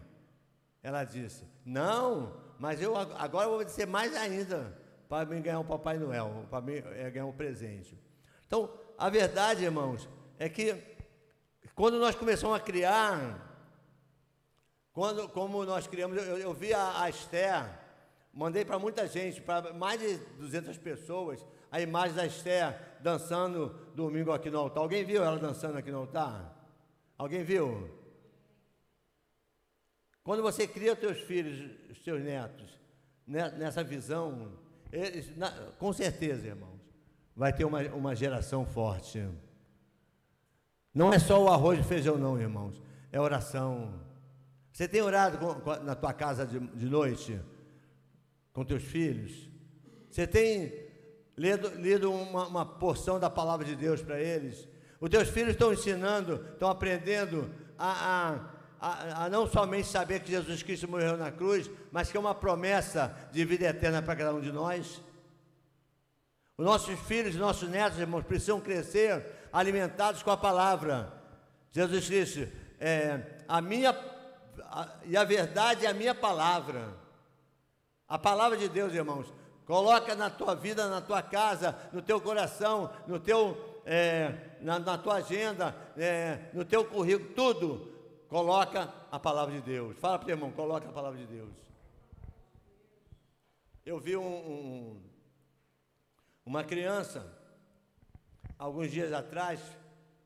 Ela 0.84 1.04
disse, 1.04 1.44
não, 1.66 2.40
mas 2.60 2.80
eu 2.80 2.96
agora 2.96 3.48
vou 3.48 3.56
obedecer 3.56 3.88
mais 3.88 4.16
ainda 4.16 4.78
para 5.10 5.26
me 5.26 5.42
ganhar 5.42 5.60
um 5.60 5.66
Papai 5.66 5.98
Noel, 5.98 6.46
para 6.48 6.62
me 6.62 6.78
é, 6.78 7.10
ganhar 7.10 7.26
um 7.26 7.32
presente. 7.32 8.00
Então, 8.46 8.72
a 9.00 9.10
verdade, 9.10 9.64
irmãos, 9.64 10.08
é 10.38 10.48
que 10.48 10.80
quando 11.74 11.98
nós 11.98 12.14
começamos 12.14 12.56
a 12.56 12.60
criar, 12.60 13.68
quando, 14.94 15.28
como 15.30 15.66
nós 15.66 15.88
criamos, 15.88 16.18
eu, 16.18 16.38
eu 16.38 16.54
vi 16.54 16.72
a, 16.72 17.02
a 17.02 17.10
Esther, 17.10 17.85
mandei 18.36 18.66
para 18.66 18.78
muita 18.78 19.08
gente, 19.08 19.42
para 19.42 19.74
mais 19.74 20.00
de 20.00 20.18
200 20.38 20.78
pessoas, 20.78 21.44
a 21.72 21.80
imagem 21.80 22.16
da 22.16 22.26
Esther 22.26 22.78
dançando 23.00 23.70
domingo 23.96 24.32
aqui 24.32 24.50
no 24.50 24.60
altar. 24.60 24.84
Alguém 24.84 25.06
viu 25.06 25.24
ela 25.24 25.40
dançando 25.40 25.78
aqui 25.78 25.90
no 25.90 26.00
altar? 26.00 26.54
Alguém 27.18 27.44
viu? 27.44 27.90
Quando 30.22 30.44
você 30.44 30.68
cria 30.68 30.96
teus 30.96 31.20
filhos, 31.22 31.72
os 31.90 32.00
teus 32.00 32.22
netos, 32.22 32.70
né, 33.26 33.50
nessa 33.52 33.84
visão, 33.84 34.52
eles, 34.92 35.36
na, 35.38 35.52
com 35.80 35.94
certeza, 35.94 36.48
irmãos, 36.48 36.82
vai 37.34 37.54
ter 37.54 37.64
uma, 37.64 37.82
uma 37.94 38.16
geração 38.16 38.66
forte. 38.66 39.26
Não 40.94 41.14
é 41.14 41.20
só 41.20 41.42
o 41.42 41.48
arroz 41.48 41.80
e 41.80 41.84
feijão, 41.84 42.18
não, 42.18 42.40
irmãos. 42.40 42.82
É 43.12 43.20
oração. 43.20 44.02
Você 44.74 44.88
tem 44.88 45.02
orado 45.02 45.38
com, 45.38 45.54
com, 45.62 45.76
na 45.84 45.96
tua 45.96 46.12
casa 46.12 46.46
de, 46.46 46.60
de 46.60 46.86
noite? 46.86 47.40
Com 48.56 48.64
teus 48.64 48.84
filhos? 48.84 49.50
Você 50.10 50.26
tem 50.26 50.74
lido, 51.36 51.68
lido 51.76 52.10
uma, 52.10 52.48
uma 52.48 52.66
porção 52.66 53.20
da 53.20 53.30
palavra 53.30 53.66
de 53.66 53.76
Deus 53.76 54.02
para 54.02 54.18
eles? 54.18 54.66
Os 54.98 55.10
teus 55.10 55.28
filhos 55.28 55.52
estão 55.52 55.74
ensinando, 55.74 56.42
estão 56.54 56.70
aprendendo 56.70 57.54
a, 57.78 58.40
a, 58.80 58.90
a, 58.90 59.26
a, 59.26 59.30
não 59.30 59.46
somente 59.46 59.90
saber 59.90 60.22
que 60.22 60.32
Jesus 60.32 60.64
Cristo 60.64 60.88
morreu 60.88 61.18
na 61.18 61.32
cruz, 61.32 61.70
mas 61.92 62.10
que 62.10 62.16
é 62.16 62.20
uma 62.20 62.34
promessa 62.34 63.14
de 63.34 63.44
vida 63.44 63.66
eterna 63.66 64.02
para 64.02 64.16
cada 64.16 64.34
um 64.34 64.40
de 64.40 64.54
nós. 64.54 65.02
Os 66.58 66.66
nossos 66.66 66.98
filhos, 67.02 67.36
nossos 67.36 67.68
netos, 67.68 68.00
irmãos, 68.00 68.24
precisam 68.24 68.62
crescer 68.62 69.22
alimentados 69.52 70.24
com 70.24 70.32
a 70.32 70.38
palavra. 70.38 71.12
Jesus 71.74 72.06
disse: 72.06 72.50
é, 72.80 73.20
a 73.50 73.60
minha 73.60 73.92
a, 74.62 74.96
e 75.04 75.18
a 75.18 75.26
verdade 75.26 75.86
é 75.86 75.90
a 75.90 75.94
minha 75.94 76.16
palavra. 76.16 77.04
A 78.08 78.18
palavra 78.20 78.58
de 78.58 78.70
Deus, 78.70 78.94
irmãos, 78.94 79.34
coloca 79.66 80.16
na 80.16 80.30
tua 80.30 80.56
vida, 80.56 80.88
na 80.90 81.02
tua 81.02 81.22
casa, 81.22 81.78
no 81.92 82.02
teu 82.02 82.22
coração, 82.22 82.92
no 83.08 83.20
teu, 83.20 83.82
é, 83.86 84.58
na, 84.62 84.80
na, 84.80 84.98
tua 84.98 85.16
agenda, 85.16 85.76
é, 85.98 86.50
no 86.54 86.64
teu 86.64 86.86
currículo, 86.86 87.34
tudo. 87.34 87.96
Coloca 88.28 88.94
a 89.12 89.20
palavra 89.20 89.54
de 89.56 89.62
Deus. 89.62 89.98
Fala 89.98 90.20
para 90.20 90.28
o 90.28 90.32
irmão, 90.32 90.52
coloca 90.52 90.90
a 90.90 90.92
palavra 90.92 91.18
de 91.18 91.26
Deus. 91.26 91.54
Eu 93.86 94.00
vi 94.00 94.18
um, 94.18 94.24
um 94.24 95.02
uma 96.46 96.64
criança, 96.64 97.26
alguns 98.60 98.92
dias 98.92 99.12
atrás, 99.12 99.60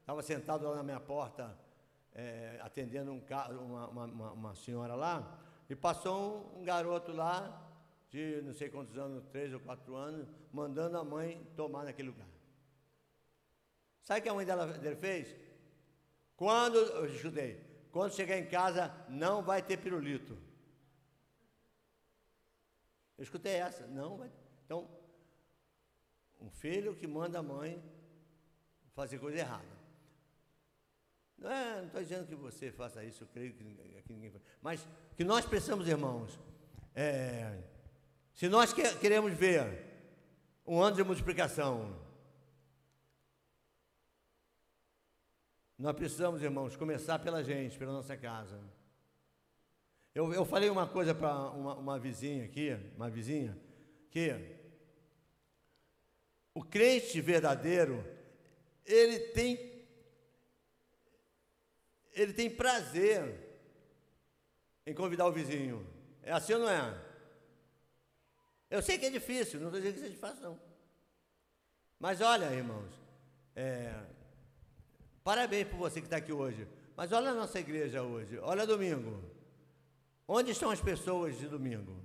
estava 0.01 0.21
sentado 0.21 0.67
lá 0.67 0.75
na 0.75 0.83
minha 0.83 0.99
porta, 0.99 1.57
é, 2.13 2.59
atendendo 2.61 3.13
um, 3.13 3.21
uma, 3.63 3.87
uma, 3.87 4.31
uma, 4.33 4.55
senhora 4.55 4.95
lá, 4.95 5.39
e 5.69 5.75
passou 5.77 6.53
um, 6.57 6.59
um, 6.59 6.63
garoto 6.65 7.13
lá, 7.13 7.68
de 8.09 8.41
não 8.41 8.53
sei 8.53 8.69
quantos 8.69 8.97
anos, 8.97 9.25
três 9.27 9.53
ou 9.53 9.59
quatro 9.59 9.95
anos, 9.95 10.27
mandando 10.51 10.97
a 10.97 11.03
mãe 11.03 11.45
tomar 11.55 11.85
naquele 11.85 12.09
lugar. 12.09 12.27
Sabe 14.01 14.19
o 14.19 14.23
que 14.23 14.29
a 14.29 14.33
mãe 14.33 14.45
dela, 14.45 14.65
dele 14.65 14.95
fez? 14.95 15.35
Quando, 16.35 16.77
eu 16.77 17.05
estudei, 17.05 17.63
quando 17.91 18.13
chegar 18.13 18.37
em 18.37 18.47
casa, 18.47 18.91
não 19.07 19.43
vai 19.43 19.61
ter 19.61 19.77
pirulito. 19.77 20.37
Eu 23.17 23.23
escutei 23.23 23.55
essa, 23.55 23.85
não 23.87 24.17
vai. 24.17 24.31
Então, 24.65 24.89
um 26.39 26.49
filho 26.49 26.95
que 26.95 27.05
manda 27.05 27.39
a 27.39 27.43
mãe 27.43 27.83
fazer 28.93 29.19
coisa 29.19 29.37
errada. 29.37 29.79
Não 31.37 31.51
é, 31.51 31.85
estou 31.85 32.01
dizendo 32.01 32.27
que 32.27 32.35
você 32.35 32.71
faça 32.71 33.03
isso, 33.03 33.23
eu 33.23 33.27
creio 33.27 33.53
que, 33.53 33.63
que 34.03 34.13
ninguém 34.13 34.31
faz. 34.31 34.43
Mas 34.61 34.87
que 35.15 35.23
nós 35.23 35.45
precisamos, 35.45 35.87
irmãos, 35.87 36.39
é, 36.95 37.61
se 38.39 38.47
nós 38.47 38.71
que, 38.71 38.81
queremos 38.99 39.33
ver 39.33 39.83
um 40.65 40.81
ano 40.81 40.95
de 40.95 41.03
multiplicação, 41.03 41.93
nós 45.77 45.93
precisamos, 45.93 46.41
irmãos, 46.41 46.77
começar 46.77 47.19
pela 47.19 47.43
gente, 47.43 47.77
pela 47.77 47.91
nossa 47.91 48.15
casa. 48.15 48.57
Eu, 50.15 50.33
eu 50.33 50.45
falei 50.45 50.69
uma 50.69 50.87
coisa 50.87 51.13
para 51.13 51.49
uma, 51.49 51.75
uma 51.75 51.99
vizinha 51.99 52.45
aqui, 52.45 52.79
uma 52.95 53.09
vizinha, 53.09 53.59
que 54.09 54.31
o 56.53 56.63
crente 56.63 57.19
verdadeiro, 57.19 58.05
ele 58.85 59.19
tem 59.19 59.85
ele 62.13 62.31
tem 62.31 62.49
prazer 62.49 63.59
em 64.85 64.93
convidar 64.93 65.27
o 65.27 65.33
vizinho. 65.33 65.85
É 66.23 66.31
assim 66.31 66.53
ou 66.53 66.59
não 66.59 66.69
é? 66.69 67.08
Eu 68.69 68.81
sei 68.81 68.97
que 68.97 69.05
é 69.07 69.09
difícil, 69.09 69.59
não 69.59 69.67
estou 69.67 69.81
dizendo 69.81 69.95
que 69.95 70.07
seja 70.07 70.17
fácil, 70.17 70.43
não. 70.43 70.59
Mas 71.99 72.21
olha, 72.21 72.53
irmãos, 72.53 72.91
é, 73.55 73.93
parabéns 75.23 75.67
por 75.67 75.77
você 75.77 75.99
que 75.99 76.07
está 76.07 76.17
aqui 76.17 76.31
hoje. 76.31 76.67
Mas 76.95 77.11
olha 77.11 77.31
a 77.31 77.33
nossa 77.33 77.59
igreja 77.59 78.03
hoje, 78.03 78.37
olha 78.39 78.67
domingo. 78.67 79.23
Onde 80.27 80.51
estão 80.51 80.69
as 80.69 80.79
pessoas 80.79 81.37
de 81.39 81.47
domingo? 81.47 81.95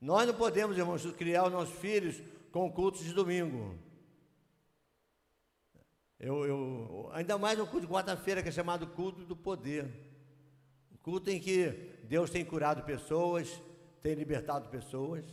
Nós 0.00 0.26
não 0.26 0.34
podemos, 0.34 0.78
irmãos, 0.78 1.04
criar 1.12 1.44
os 1.44 1.52
nossos 1.52 1.74
filhos 1.78 2.22
com 2.50 2.70
cultos 2.72 3.02
de 3.02 3.12
domingo. 3.12 3.76
Eu, 6.18 6.46
eu, 6.46 7.10
ainda 7.12 7.36
mais 7.36 7.58
no 7.58 7.66
culto 7.66 7.86
de 7.86 7.92
quarta-feira, 7.92 8.42
que 8.42 8.48
é 8.48 8.52
chamado 8.52 8.86
culto 8.86 9.24
do 9.24 9.36
poder. 9.36 9.88
O 10.90 10.98
culto 10.98 11.30
em 11.30 11.38
que 11.38 11.68
Deus 12.04 12.30
tem 12.30 12.44
curado 12.44 12.82
pessoas, 12.82 13.60
tem 14.00 14.14
libertado 14.14 14.68
pessoas. 14.68 15.24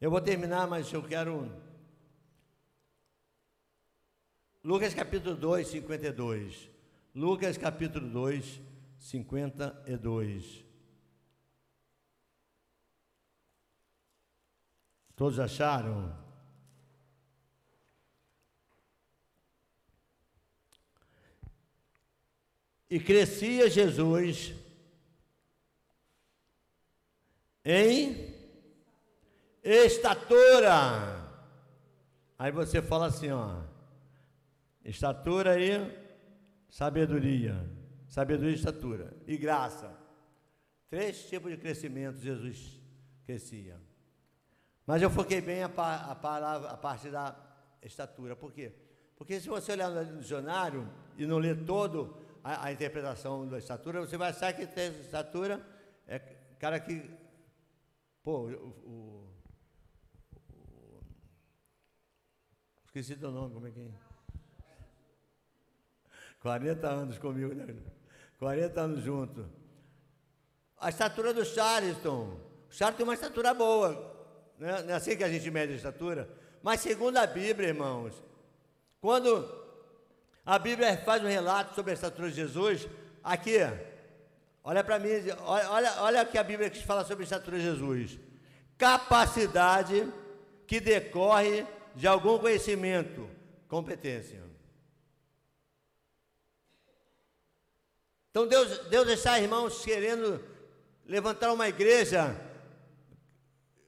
Eu 0.00 0.10
vou 0.10 0.20
terminar, 0.20 0.66
mas 0.66 0.92
eu 0.92 1.02
quero. 1.02 1.50
Lucas 4.62 4.92
capítulo 4.92 5.34
2, 5.34 5.68
52. 5.68 6.70
Lucas 7.14 7.56
capítulo 7.56 8.08
2, 8.08 8.60
52. 8.98 10.64
Todos 15.16 15.38
acharam? 15.38 16.22
E 22.90 23.00
crescia 23.00 23.70
Jesus 23.70 24.63
em 27.64 28.34
estatura. 29.62 31.24
Aí 32.38 32.52
você 32.52 32.82
fala 32.82 33.06
assim, 33.06 33.30
ó. 33.30 33.62
Estatura 34.84 35.58
e 35.58 35.90
sabedoria. 36.68 37.56
Sabedoria 38.08 38.52
e 38.52 38.54
estatura. 38.54 39.16
E 39.26 39.36
graça. 39.36 39.90
Três 40.90 41.24
tipos 41.28 41.50
de 41.50 41.56
crescimento 41.56 42.18
Jesus 42.18 42.80
crescia. 43.24 43.80
Mas 44.86 45.00
eu 45.00 45.08
foquei 45.08 45.40
bem 45.40 45.62
a, 45.62 45.66
a, 45.66 46.14
palavra, 46.14 46.68
a 46.68 46.76
parte 46.76 47.08
da 47.08 47.34
estatura. 47.82 48.36
Por 48.36 48.52
quê? 48.52 48.72
Porque 49.16 49.40
se 49.40 49.48
você 49.48 49.72
olhar 49.72 49.90
no 49.90 50.20
dicionário 50.20 50.88
e 51.16 51.26
não 51.26 51.38
ler 51.38 51.64
todo 51.64 52.16
a, 52.42 52.66
a 52.66 52.72
interpretação 52.72 53.48
da 53.48 53.58
estatura, 53.58 54.00
você 54.00 54.18
vai 54.18 54.30
achar 54.30 54.52
que 54.52 54.62
estatura 54.62 55.64
é 56.06 56.18
cara 56.58 56.78
que. 56.78 57.23
Pô, 58.24 58.48
o, 58.48 58.50
o, 58.50 59.28
esqueci 62.86 63.14
teu 63.14 63.30
nome, 63.30 63.54
como 63.54 63.68
é 63.68 63.70
que 63.70 63.80
é? 63.80 63.90
40 66.40 66.88
anos 66.88 67.18
comigo, 67.18 67.54
né? 67.54 67.76
40 68.38 68.80
anos 68.80 69.04
junto. 69.04 69.48
A 70.78 70.88
estatura 70.88 71.32
do 71.32 71.44
Charleston. 71.44 72.40
O 72.68 72.72
Charleston 72.72 72.96
tem 72.96 73.06
uma 73.06 73.14
estatura 73.14 73.54
boa 73.54 74.14
né? 74.58 74.82
não 74.82 74.94
é 74.94 74.96
assim 74.96 75.16
que 75.16 75.24
a 75.24 75.28
gente 75.28 75.50
mede 75.50 75.72
a 75.72 75.76
estatura. 75.76 76.28
Mas 76.62 76.80
segundo 76.80 77.16
a 77.18 77.26
Bíblia, 77.26 77.68
irmãos, 77.68 78.22
quando 79.00 79.46
a 80.44 80.58
Bíblia 80.58 80.96
faz 80.98 81.22
um 81.22 81.28
relato 81.28 81.74
sobre 81.74 81.90
a 81.90 81.94
estatura 81.94 82.28
de 82.30 82.36
Jesus, 82.36 82.88
aqui, 83.22 83.58
olha 84.64 84.82
para 84.82 84.98
mim, 84.98 85.10
olha, 85.42 85.70
olha, 85.70 85.94
olha 86.00 86.22
o 86.22 86.26
que 86.26 86.38
a 86.38 86.42
Bíblia 86.42 86.70
fala 86.84 87.04
sobre 87.04 87.22
a 87.22 87.26
estatura 87.26 87.58
de 87.58 87.62
Jesus. 87.62 88.18
Capacidade 88.78 90.10
que 90.66 90.80
decorre 90.80 91.66
de 91.94 92.06
algum 92.08 92.38
conhecimento, 92.38 93.28
competência. 93.68 94.42
Então 98.30 98.48
Deus, 98.48 98.78
Deus 98.88 99.08
está, 99.08 99.38
irmãos, 99.38 99.84
querendo 99.84 100.42
levantar 101.06 101.52
uma 101.52 101.68
igreja 101.68 102.34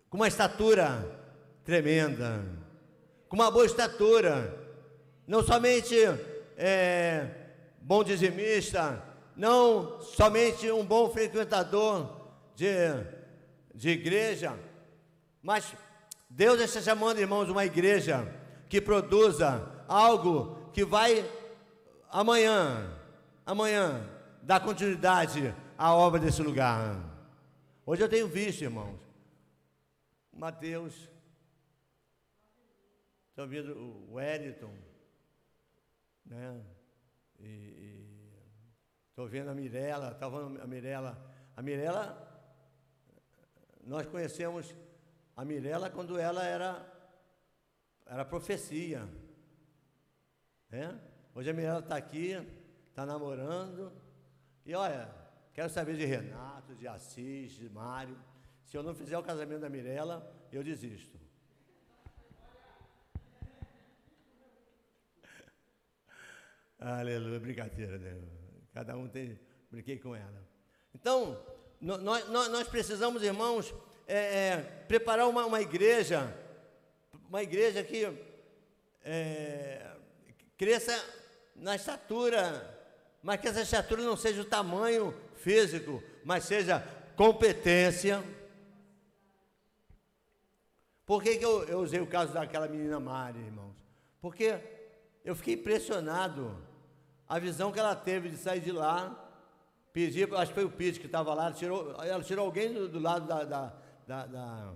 com 0.09 0.17
uma 0.17 0.29
estatura 0.29 1.05
tremenda, 1.65 2.45
com 3.29 3.35
uma 3.35 3.51
boa 3.51 3.67
estatura, 3.67 4.57
não 5.27 5.43
somente 5.43 5.97
é, 6.57 7.29
bom 7.81 8.05
dizimista, 8.05 9.03
não 9.37 10.01
somente 10.01 10.71
um 10.71 10.85
bom 10.85 11.11
frequentador 11.11 12.29
de, 12.55 12.67
de 13.75 13.91
igreja, 13.91 14.59
mas 15.43 15.75
Deus 16.29 16.61
está 16.61 16.81
chamando, 16.81 17.19
irmãos, 17.19 17.49
uma 17.49 17.65
igreja 17.65 18.27
que 18.69 18.81
produza 18.81 19.85
algo 19.87 20.71
que 20.73 20.85
vai 20.85 21.25
amanhã, 22.11 22.99
amanhã, 23.45 24.09
dar 24.43 24.61
continuidade 24.61 25.55
à 25.77 25.95
obra 25.95 26.19
desse 26.19 26.43
lugar. 26.43 26.97
Hoje 27.85 28.03
eu 28.03 28.09
tenho 28.09 28.27
visto, 28.27 28.63
irmãos, 28.63 28.99
Mateus. 30.33 31.09
Estou 33.29 33.45
ouvindo 33.45 33.77
o 33.77 34.15
Wellington. 34.15 34.75
Né? 36.25 36.61
E 37.39 37.86
estou 39.17 39.27
vendo 39.27 39.49
a 39.49 39.55
Mirella, 39.55 40.13
estava 40.13 40.45
a 40.63 40.67
Mirella. 40.67 41.19
A 41.57 41.63
Mirella, 41.63 42.29
nós 43.83 44.07
conhecemos 44.07 44.77
a 45.35 45.43
Mirella 45.43 45.89
quando 45.89 46.19
ela 46.19 46.45
era, 46.45 46.87
era 48.05 48.27
profecia. 48.27 49.09
Né? 50.69 51.01
Hoje 51.35 51.49
a 51.49 51.55
Mirella 51.55 51.79
está 51.79 51.97
aqui, 51.97 52.33
está 52.91 53.07
namorando. 53.07 53.91
E 54.67 54.75
olha, 54.75 55.09
quero 55.55 55.71
saber 55.71 55.97
de 55.97 56.05
Renato, 56.05 56.75
de 56.75 56.87
Assis, 56.87 57.53
de 57.53 57.71
Mário. 57.71 58.19
Se 58.65 58.77
eu 58.77 58.83
não 58.83 58.95
fizer 58.95 59.17
o 59.17 59.23
casamento 59.23 59.63
da 59.63 59.71
Mirella, 59.71 60.31
eu 60.53 60.63
desisto. 60.63 61.19
Aleluia, 66.79 67.41
brincadeira, 67.41 67.97
né? 67.97 68.46
Cada 68.77 68.95
um 68.95 69.09
tem. 69.09 69.41
Brinquei 69.71 69.99
com 69.99 70.15
ela. 70.15 70.47
Então, 70.95 71.43
nós, 71.81 72.29
nós 72.29 72.69
precisamos, 72.69 73.23
irmãos, 73.23 73.75
é, 74.07 74.19
é, 74.19 74.57
preparar 74.87 75.27
uma, 75.31 75.47
uma 75.47 75.63
igreja, 75.63 76.31
uma 77.27 77.43
igreja 77.43 77.83
que 77.83 78.07
é, 79.03 79.97
cresça 80.59 80.93
na 81.55 81.75
estatura, 81.75 82.79
mas 83.23 83.41
que 83.41 83.49
essa 83.49 83.63
estatura 83.63 84.03
não 84.03 84.15
seja 84.15 84.43
o 84.43 84.45
tamanho 84.45 85.19
físico, 85.37 86.03
mas 86.23 86.45
seja 86.45 86.87
competência. 87.17 88.23
Por 91.07 91.23
que, 91.23 91.39
que 91.39 91.45
eu, 91.47 91.65
eu 91.65 91.79
usei 91.79 92.01
o 92.01 92.07
caso 92.07 92.35
daquela 92.35 92.69
menina 92.69 93.01
Mari, 93.01 93.39
irmãos? 93.39 93.75
Porque 94.21 94.61
eu 95.25 95.35
fiquei 95.35 95.55
impressionado 95.55 96.66
a 97.29 97.39
visão 97.39 97.73
que 97.73 97.79
ela 97.79 97.95
teve 97.95 98.29
de 98.29 98.37
sair 98.37 98.61
de 98.61 98.73
lá, 98.73 99.15
pedir, 99.93 100.33
acho 100.35 100.53
que 100.53 100.55
foi 100.55 100.65
o 100.65 100.71
Pete 100.71 101.01
que 101.01 101.07
estava 101.07 101.33
lá, 101.35 101.47
ela 101.47 101.55
tirou, 101.55 102.03
ela 102.03 102.23
tirou 102.23 102.47
alguém 102.47 102.73
do, 102.73 102.89
do 102.89 102.99
lado 102.99 103.27
da, 103.27 103.45
da, 103.45 103.73
da, 104.07 104.27
da, 104.27 104.73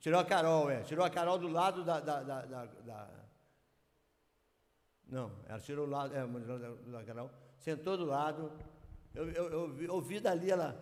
Tirou 0.00 0.18
a 0.18 0.24
Carol, 0.24 0.70
é. 0.70 0.80
Tirou 0.82 1.04
a 1.04 1.10
Carol 1.10 1.38
do 1.38 1.48
lado 1.48 1.84
da. 1.84 2.00
da, 2.00 2.22
da, 2.22 2.64
da 2.64 3.08
não, 5.06 5.32
ela 5.48 5.58
tirou 5.58 5.86
o 5.86 5.90
lado, 5.90 6.14
é, 6.14 6.24
da 6.90 7.04
Carol, 7.04 7.30
sentou 7.58 7.96
do 7.96 8.04
lado. 8.04 8.52
Eu, 9.12 9.28
eu, 9.30 9.82
eu 9.82 9.94
ouvi 9.94 10.20
dali 10.20 10.50
ela, 10.50 10.80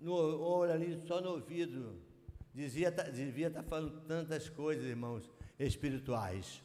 no 0.00 0.12
olho 0.12 0.72
ali, 0.72 1.00
só 1.06 1.20
no 1.20 1.30
ouvido. 1.30 2.02
Dizia, 2.52 2.90
tá, 2.92 3.04
devia 3.04 3.46
estar 3.46 3.62
tá 3.62 3.68
falando 3.68 4.00
tantas 4.06 4.48
coisas, 4.48 4.84
irmãos, 4.84 5.30
espirituais. 5.58 6.62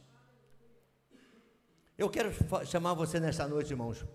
Eu 1.99 2.09
quero 2.09 2.31
chamar 2.65 2.93
você 2.93 3.19
nessa 3.19 3.45
noite, 3.45 3.71
irmãos, 3.71 4.05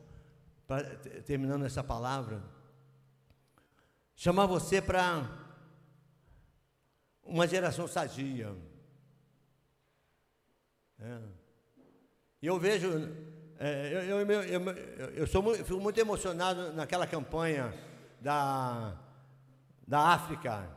pra, 0.66 0.82
terminando 1.26 1.66
essa 1.66 1.84
palavra, 1.84 2.42
chamar 4.16 4.46
você 4.46 4.80
para 4.80 5.28
uma 7.22 7.46
geração 7.46 7.86
sadia. 7.86 8.56
É. 10.98 11.18
E 12.40 12.46
eu 12.46 12.58
vejo, 12.58 12.88
é, 13.58 14.06
eu, 14.08 14.20
eu, 14.22 14.42
eu, 14.42 14.74
eu, 15.16 15.26
sou 15.26 15.42
muito, 15.42 15.62
fico 15.62 15.78
muito 15.78 16.00
emocionado 16.00 16.72
naquela 16.72 17.06
campanha 17.06 17.70
da, 18.18 18.96
da 19.86 20.08
África. 20.08 20.70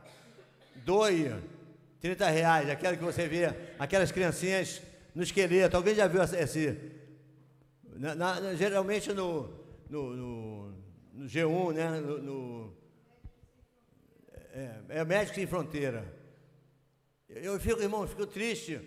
Doe 0.84 1.34
30 2.02 2.28
reais, 2.28 2.68
aquela 2.68 2.98
que 2.98 3.02
você 3.02 3.26
vê, 3.26 3.46
aquelas 3.78 4.12
criancinhas 4.12 4.82
no 5.14 5.22
esqueleto. 5.22 5.74
Alguém 5.74 5.94
já 5.94 6.06
viu 6.06 6.22
esse? 6.22 6.97
Na, 7.98 8.14
na, 8.14 8.54
geralmente 8.54 9.12
no, 9.12 9.48
no, 9.90 10.14
no, 10.14 10.68
no, 11.14 11.26
G1, 11.26 11.72
né? 11.72 12.00
No, 12.00 12.18
no 12.18 12.76
é, 14.52 15.00
é 15.00 15.04
Médico 15.04 15.34
Sem 15.34 15.48
Fronteira. 15.48 16.16
Eu 17.28 17.58
fico, 17.58 17.82
irmão, 17.82 18.06
fico 18.06 18.24
triste. 18.24 18.80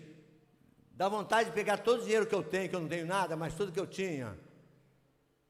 Dá 0.92 1.10
vontade 1.10 1.50
de 1.50 1.54
pegar 1.54 1.76
todo 1.76 2.00
o 2.00 2.04
dinheiro 2.04 2.26
que 2.26 2.34
eu 2.34 2.42
tenho, 2.42 2.70
que 2.70 2.74
eu 2.74 2.80
não 2.80 2.88
tenho 2.88 3.04
nada, 3.04 3.36
mas 3.36 3.54
tudo 3.54 3.70
que 3.70 3.78
eu 3.78 3.86
tinha, 3.86 4.34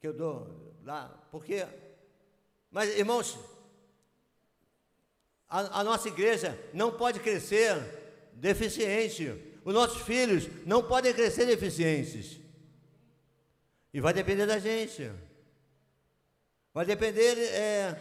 que 0.00 0.08
eu 0.08 0.12
dou 0.12 0.74
lá. 0.82 1.08
Porque, 1.30 1.64
mas 2.68 2.90
irmãos, 2.98 3.38
a, 5.48 5.80
a 5.80 5.84
nossa 5.84 6.08
igreja 6.08 6.58
não 6.74 6.90
pode 6.90 7.20
crescer 7.20 7.76
deficiente. 8.32 9.60
Os 9.64 9.72
nossos 9.72 10.02
filhos 10.02 10.48
não 10.66 10.82
podem 10.82 11.14
crescer 11.14 11.46
deficientes. 11.46 12.42
E 13.92 14.00
vai 14.00 14.12
depender 14.12 14.46
da 14.46 14.58
gente. 14.58 15.10
Vai 16.72 16.86
depender 16.86 17.38
é, 17.38 18.00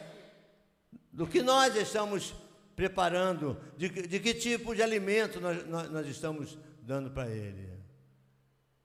do 1.12 1.28
que 1.28 1.42
nós 1.42 1.76
estamos 1.76 2.34
preparando, 2.76 3.58
de, 3.78 3.90
de 3.90 4.20
que 4.20 4.34
tipo 4.34 4.74
de 4.74 4.82
alimento 4.82 5.42
nós, 5.42 5.68
nós, 5.68 5.90
nós 5.92 6.08
estamos 6.08 6.58
dando 6.82 7.12
para 7.12 7.30
ele. 7.30 7.70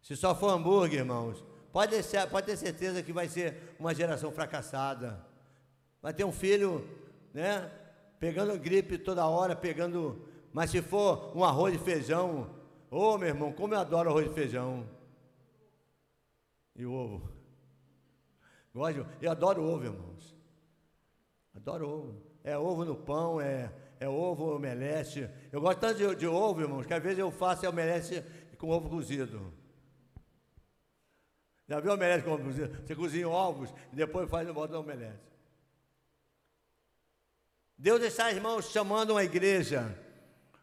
Se 0.02 0.16
só 0.16 0.34
for 0.34 0.50
hambúrguer, 0.50 1.00
irmãos, 1.00 1.42
pode, 1.72 1.92
deixar, 1.92 2.28
pode 2.28 2.46
ter 2.46 2.56
certeza 2.56 3.02
que 3.02 3.12
vai 3.12 3.28
ser 3.28 3.74
uma 3.78 3.94
geração 3.94 4.30
fracassada. 4.32 5.24
Vai 6.02 6.12
ter 6.12 6.24
um 6.24 6.32
filho, 6.32 6.86
né? 7.32 7.70
Pegando 8.18 8.58
gripe 8.58 8.98
toda 8.98 9.26
hora, 9.26 9.54
pegando. 9.54 10.28
Mas 10.52 10.70
se 10.70 10.82
for 10.82 11.36
um 11.36 11.44
arroz 11.44 11.74
e 11.74 11.78
feijão, 11.78 12.50
ô 12.90 13.14
oh, 13.14 13.18
meu 13.18 13.28
irmão, 13.28 13.52
como 13.52 13.74
eu 13.74 13.78
adoro 13.78 14.10
arroz 14.10 14.26
e 14.30 14.34
feijão. 14.34 14.86
E 16.76 16.84
ovo. 16.84 17.28
Gosto, 18.74 19.06
eu 19.22 19.30
adoro 19.30 19.64
ovo, 19.64 19.84
irmãos. 19.84 20.36
Adoro 21.54 21.88
ovo. 21.88 22.22
É 22.44 22.56
ovo 22.56 22.84
no 22.84 22.94
pão, 22.94 23.40
é, 23.40 23.72
é 23.98 24.08
ovo 24.08 24.54
omelete. 24.54 25.28
Eu 25.50 25.60
gosto 25.60 25.80
tanto 25.80 25.96
de, 25.96 26.14
de 26.14 26.26
ovo, 26.26 26.60
irmãos, 26.60 26.86
que 26.86 26.92
às 26.92 27.02
vezes 27.02 27.18
eu 27.18 27.30
faço 27.30 27.68
omelete 27.68 28.22
com 28.58 28.68
ovo 28.68 28.90
cozido. 28.90 29.52
Já 31.66 31.80
viu 31.80 31.92
omelete 31.92 32.24
com 32.24 32.32
ovo 32.32 32.44
cozido? 32.44 32.86
Você 32.86 32.94
cozinha 32.94 33.28
ovos 33.28 33.72
e 33.92 33.96
depois 33.96 34.28
faz 34.28 34.48
bota 34.50 34.78
omelete. 34.78 35.24
Deus 37.78 38.02
está, 38.02 38.30
irmãos, 38.30 38.70
chamando 38.70 39.10
uma 39.10 39.24
igreja 39.24 39.98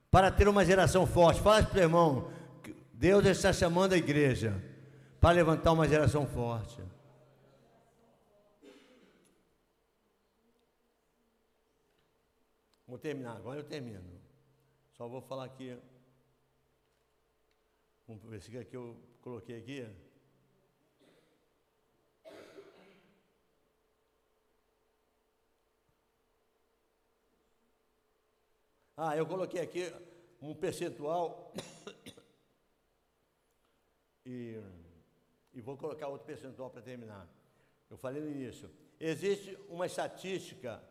para 0.09 0.31
ter 0.31 0.47
uma 0.47 0.63
geração 0.63 1.05
forte. 1.07 1.41
Fala 1.41 1.63
para 1.63 1.79
o 1.79 1.81
irmão, 1.81 2.31
Deus 2.93 3.25
está 3.25 3.51
chamando 3.51 3.93
a 3.93 3.97
igreja 3.97 4.72
para 5.23 5.35
levantar 5.35 5.71
uma 5.71 5.87
geração 5.87 6.27
forte. 6.27 6.83
Vou 12.85 12.97
terminar, 12.99 13.37
agora 13.37 13.61
eu 13.61 13.63
termino. 13.63 14.03
Só 14.91 15.07
vou 15.07 15.21
falar 15.21 15.45
aqui 15.45 15.79
um 18.05 18.17
versículo 18.17 18.65
que 18.65 18.75
eu 18.75 18.99
coloquei 19.21 19.57
aqui. 19.59 19.87
Ah, 28.97 29.15
eu 29.15 29.25
coloquei 29.25 29.61
aqui 29.61 29.89
um 30.41 30.53
percentual 30.53 31.53
e 34.25 34.82
e 35.53 35.61
vou 35.61 35.77
colocar 35.77 36.07
outro 36.07 36.25
percentual 36.25 36.69
para 36.69 36.81
terminar. 36.81 37.27
Eu 37.89 37.97
falei 37.97 38.21
no 38.21 38.29
início. 38.29 38.69
Existe 38.99 39.57
uma 39.69 39.85
estatística 39.85 40.83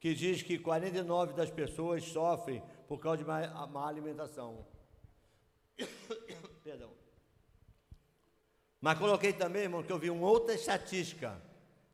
que 0.00 0.14
diz 0.14 0.42
que 0.42 0.58
49 0.58 1.34
das 1.34 1.50
pessoas 1.50 2.02
sofrem 2.04 2.62
por 2.86 3.00
causa 3.00 3.18
de 3.18 3.24
má, 3.24 3.66
má 3.66 3.88
alimentação. 3.88 4.64
Perdão. 6.64 6.92
Mas 8.80 8.96
coloquei 8.98 9.32
também, 9.32 9.62
irmão, 9.62 9.82
que 9.82 9.92
eu 9.92 9.98
vi 9.98 10.08
uma 10.08 10.28
outra 10.28 10.54
estatística 10.54 11.42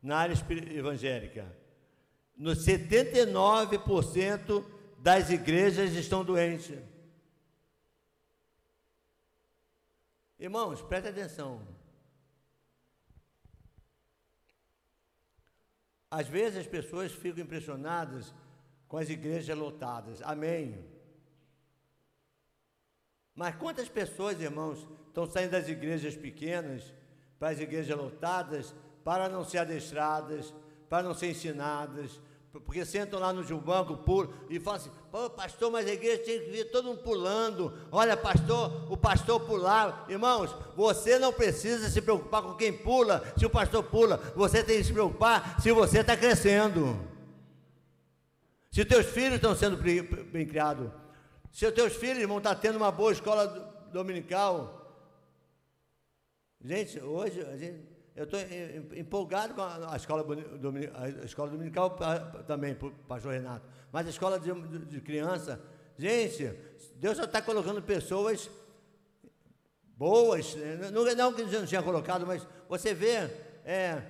na 0.01 0.17
área 0.17 0.35
evangélica. 0.71 1.51
No 2.37 2.51
79% 2.51 4.63
das 4.99 5.31
igrejas 5.31 5.93
estão 5.93 6.23
doentes. 6.23 6.77
Irmãos, 10.37 10.81
preste 10.81 11.07
atenção. 11.07 11.74
Às 16.19 16.29
vezes 16.29 16.59
as 16.59 16.67
pessoas 16.67 17.11
ficam 17.11 17.43
impressionadas 17.43 18.33
com 18.87 18.95
as 18.95 19.09
igrejas 19.09 19.57
lotadas. 19.57 20.21
Amém. 20.21 20.63
Mas 23.35 23.53
quantas 23.57 23.89
pessoas, 23.89 24.39
irmãos, 24.39 24.87
estão 25.07 25.25
saindo 25.29 25.51
das 25.51 25.67
igrejas 25.67 26.15
pequenas 26.15 26.93
para 27.37 27.49
as 27.49 27.59
igrejas 27.59 27.97
lotadas 27.97 28.73
para 29.03 29.27
não 29.27 29.43
ser 29.43 29.57
adestradas, 29.57 30.53
para 30.87 31.03
não 31.03 31.13
ser 31.13 31.31
ensinadas, 31.31 32.21
porque 32.61 32.85
sentam 32.85 33.19
lá 33.19 33.33
no 33.33 33.43
banco, 33.59 33.97
pulam, 33.97 34.31
e 34.49 34.59
falam 34.59 34.79
assim, 34.79 34.91
pô, 35.11 35.29
pastor, 35.29 35.71
mas 35.71 35.87
a 35.87 35.93
igreja 35.93 36.23
tem 36.23 36.39
que 36.39 36.51
vir 36.51 36.71
todo 36.71 36.85
mundo 36.85 37.01
pulando. 37.01 37.73
Olha, 37.91 38.15
pastor, 38.15 38.91
o 38.91 38.95
pastor 38.95 39.39
pular. 39.41 40.05
Irmãos, 40.09 40.55
você 40.75 41.19
não 41.19 41.33
precisa 41.33 41.89
se 41.89 42.01
preocupar 42.01 42.41
com 42.41 42.53
quem 42.53 42.71
pula, 42.71 43.23
se 43.37 43.45
o 43.45 43.49
pastor 43.49 43.83
pula. 43.83 44.17
Você 44.35 44.63
tem 44.63 44.77
que 44.77 44.83
se 44.83 44.93
preocupar 44.93 45.59
se 45.61 45.71
você 45.71 45.99
está 45.99 46.15
crescendo. 46.15 46.99
Se 48.71 48.83
teus 48.83 49.05
filhos 49.05 49.35
estão 49.35 49.55
sendo 49.55 49.77
bem 49.77 50.45
criados. 50.45 50.91
Se 51.51 51.71
teus 51.71 51.93
filhos 51.93 52.27
vão 52.27 52.37
estar 52.39 52.55
tendo 52.55 52.75
uma 52.75 52.91
boa 52.91 53.11
escola 53.11 53.47
dominical. 53.91 54.81
Gente, 56.61 56.99
hoje 56.99 57.41
a 57.41 57.57
gente 57.57 57.94
eu 58.15 58.23
estou 58.23 58.39
empolgado 58.95 59.53
com 59.53 59.61
a 59.61 59.95
escola, 59.97 60.25
a 60.93 61.25
escola 61.25 61.49
dominical 61.49 61.97
também, 62.47 62.73
pastor 63.07 63.33
Renato. 63.33 63.67
Mas 63.91 64.07
a 64.07 64.09
escola 64.09 64.39
de, 64.39 64.53
de 64.85 65.01
criança, 65.01 65.59
gente, 65.97 66.49
Deus 66.95 67.17
já 67.17 67.25
está 67.25 67.41
colocando 67.41 67.81
pessoas 67.81 68.49
boas, 69.97 70.55
né? 70.55 70.89
não, 70.93 71.03
não 71.13 71.33
que 71.33 71.43
não 71.43 71.65
tinha 71.65 71.83
colocado, 71.83 72.25
mas 72.25 72.47
você 72.69 72.93
vê 72.93 73.29
é, 73.65 74.01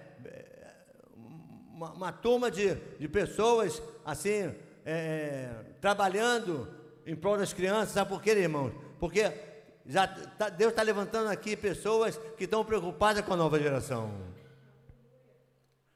uma, 1.73 1.91
uma, 1.93 2.11
turma 2.11 2.51
de, 2.51 2.75
de 2.99 3.07
pessoas 3.07 3.81
assim, 4.03 4.53
é, 4.85 5.49
trabalhando 5.81 6.67
em 7.07 7.15
prol 7.15 7.37
das 7.37 7.53
crianças, 7.53 7.89
sabe 7.89 8.09
por 8.09 8.21
quê, 8.21 8.31
irmãos? 8.31 8.71
Porque 8.99 9.31
já 9.85 10.07
tá, 10.07 10.49
Deus 10.49 10.71
está 10.71 10.81
levantando 10.81 11.29
aqui 11.29 11.55
pessoas 11.55 12.17
que 12.37 12.45
estão 12.45 12.65
preocupadas 12.65 13.23
com 13.23 13.33
a 13.33 13.37
nova 13.37 13.59
geração. 13.59 14.11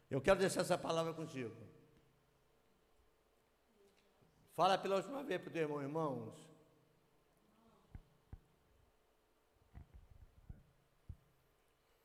Eu 0.10 0.22
quero 0.22 0.40
deixar 0.40 0.62
essa 0.62 0.78
palavra 0.78 1.14
contigo. 1.14 1.56
Fala 4.56 4.78
pela 4.78 4.98
última 4.98 5.24
vez 5.24 5.42
para 5.42 5.50
o 5.50 5.54
teu 5.54 5.62
irmão, 5.64 5.82
irmãos. 5.82 6.34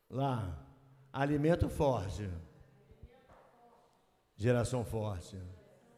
Lá, 0.09 0.65
alimento 1.11 1.69
forte. 1.69 2.29
Geração 4.35 4.83
forte. 4.83 5.37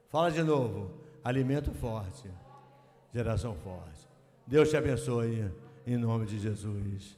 Fala 0.10 0.32
de 0.32 0.44
novo. 0.44 1.04
Alimento 1.24 1.72
forte. 1.74 2.32
Geração 3.14 3.56
forte. 3.56 4.08
Deus 4.46 4.70
te 4.70 4.78
abençoe. 4.78 5.67
Em 5.90 5.96
nome 5.96 6.26
de 6.26 6.38
Jesus. 6.38 7.16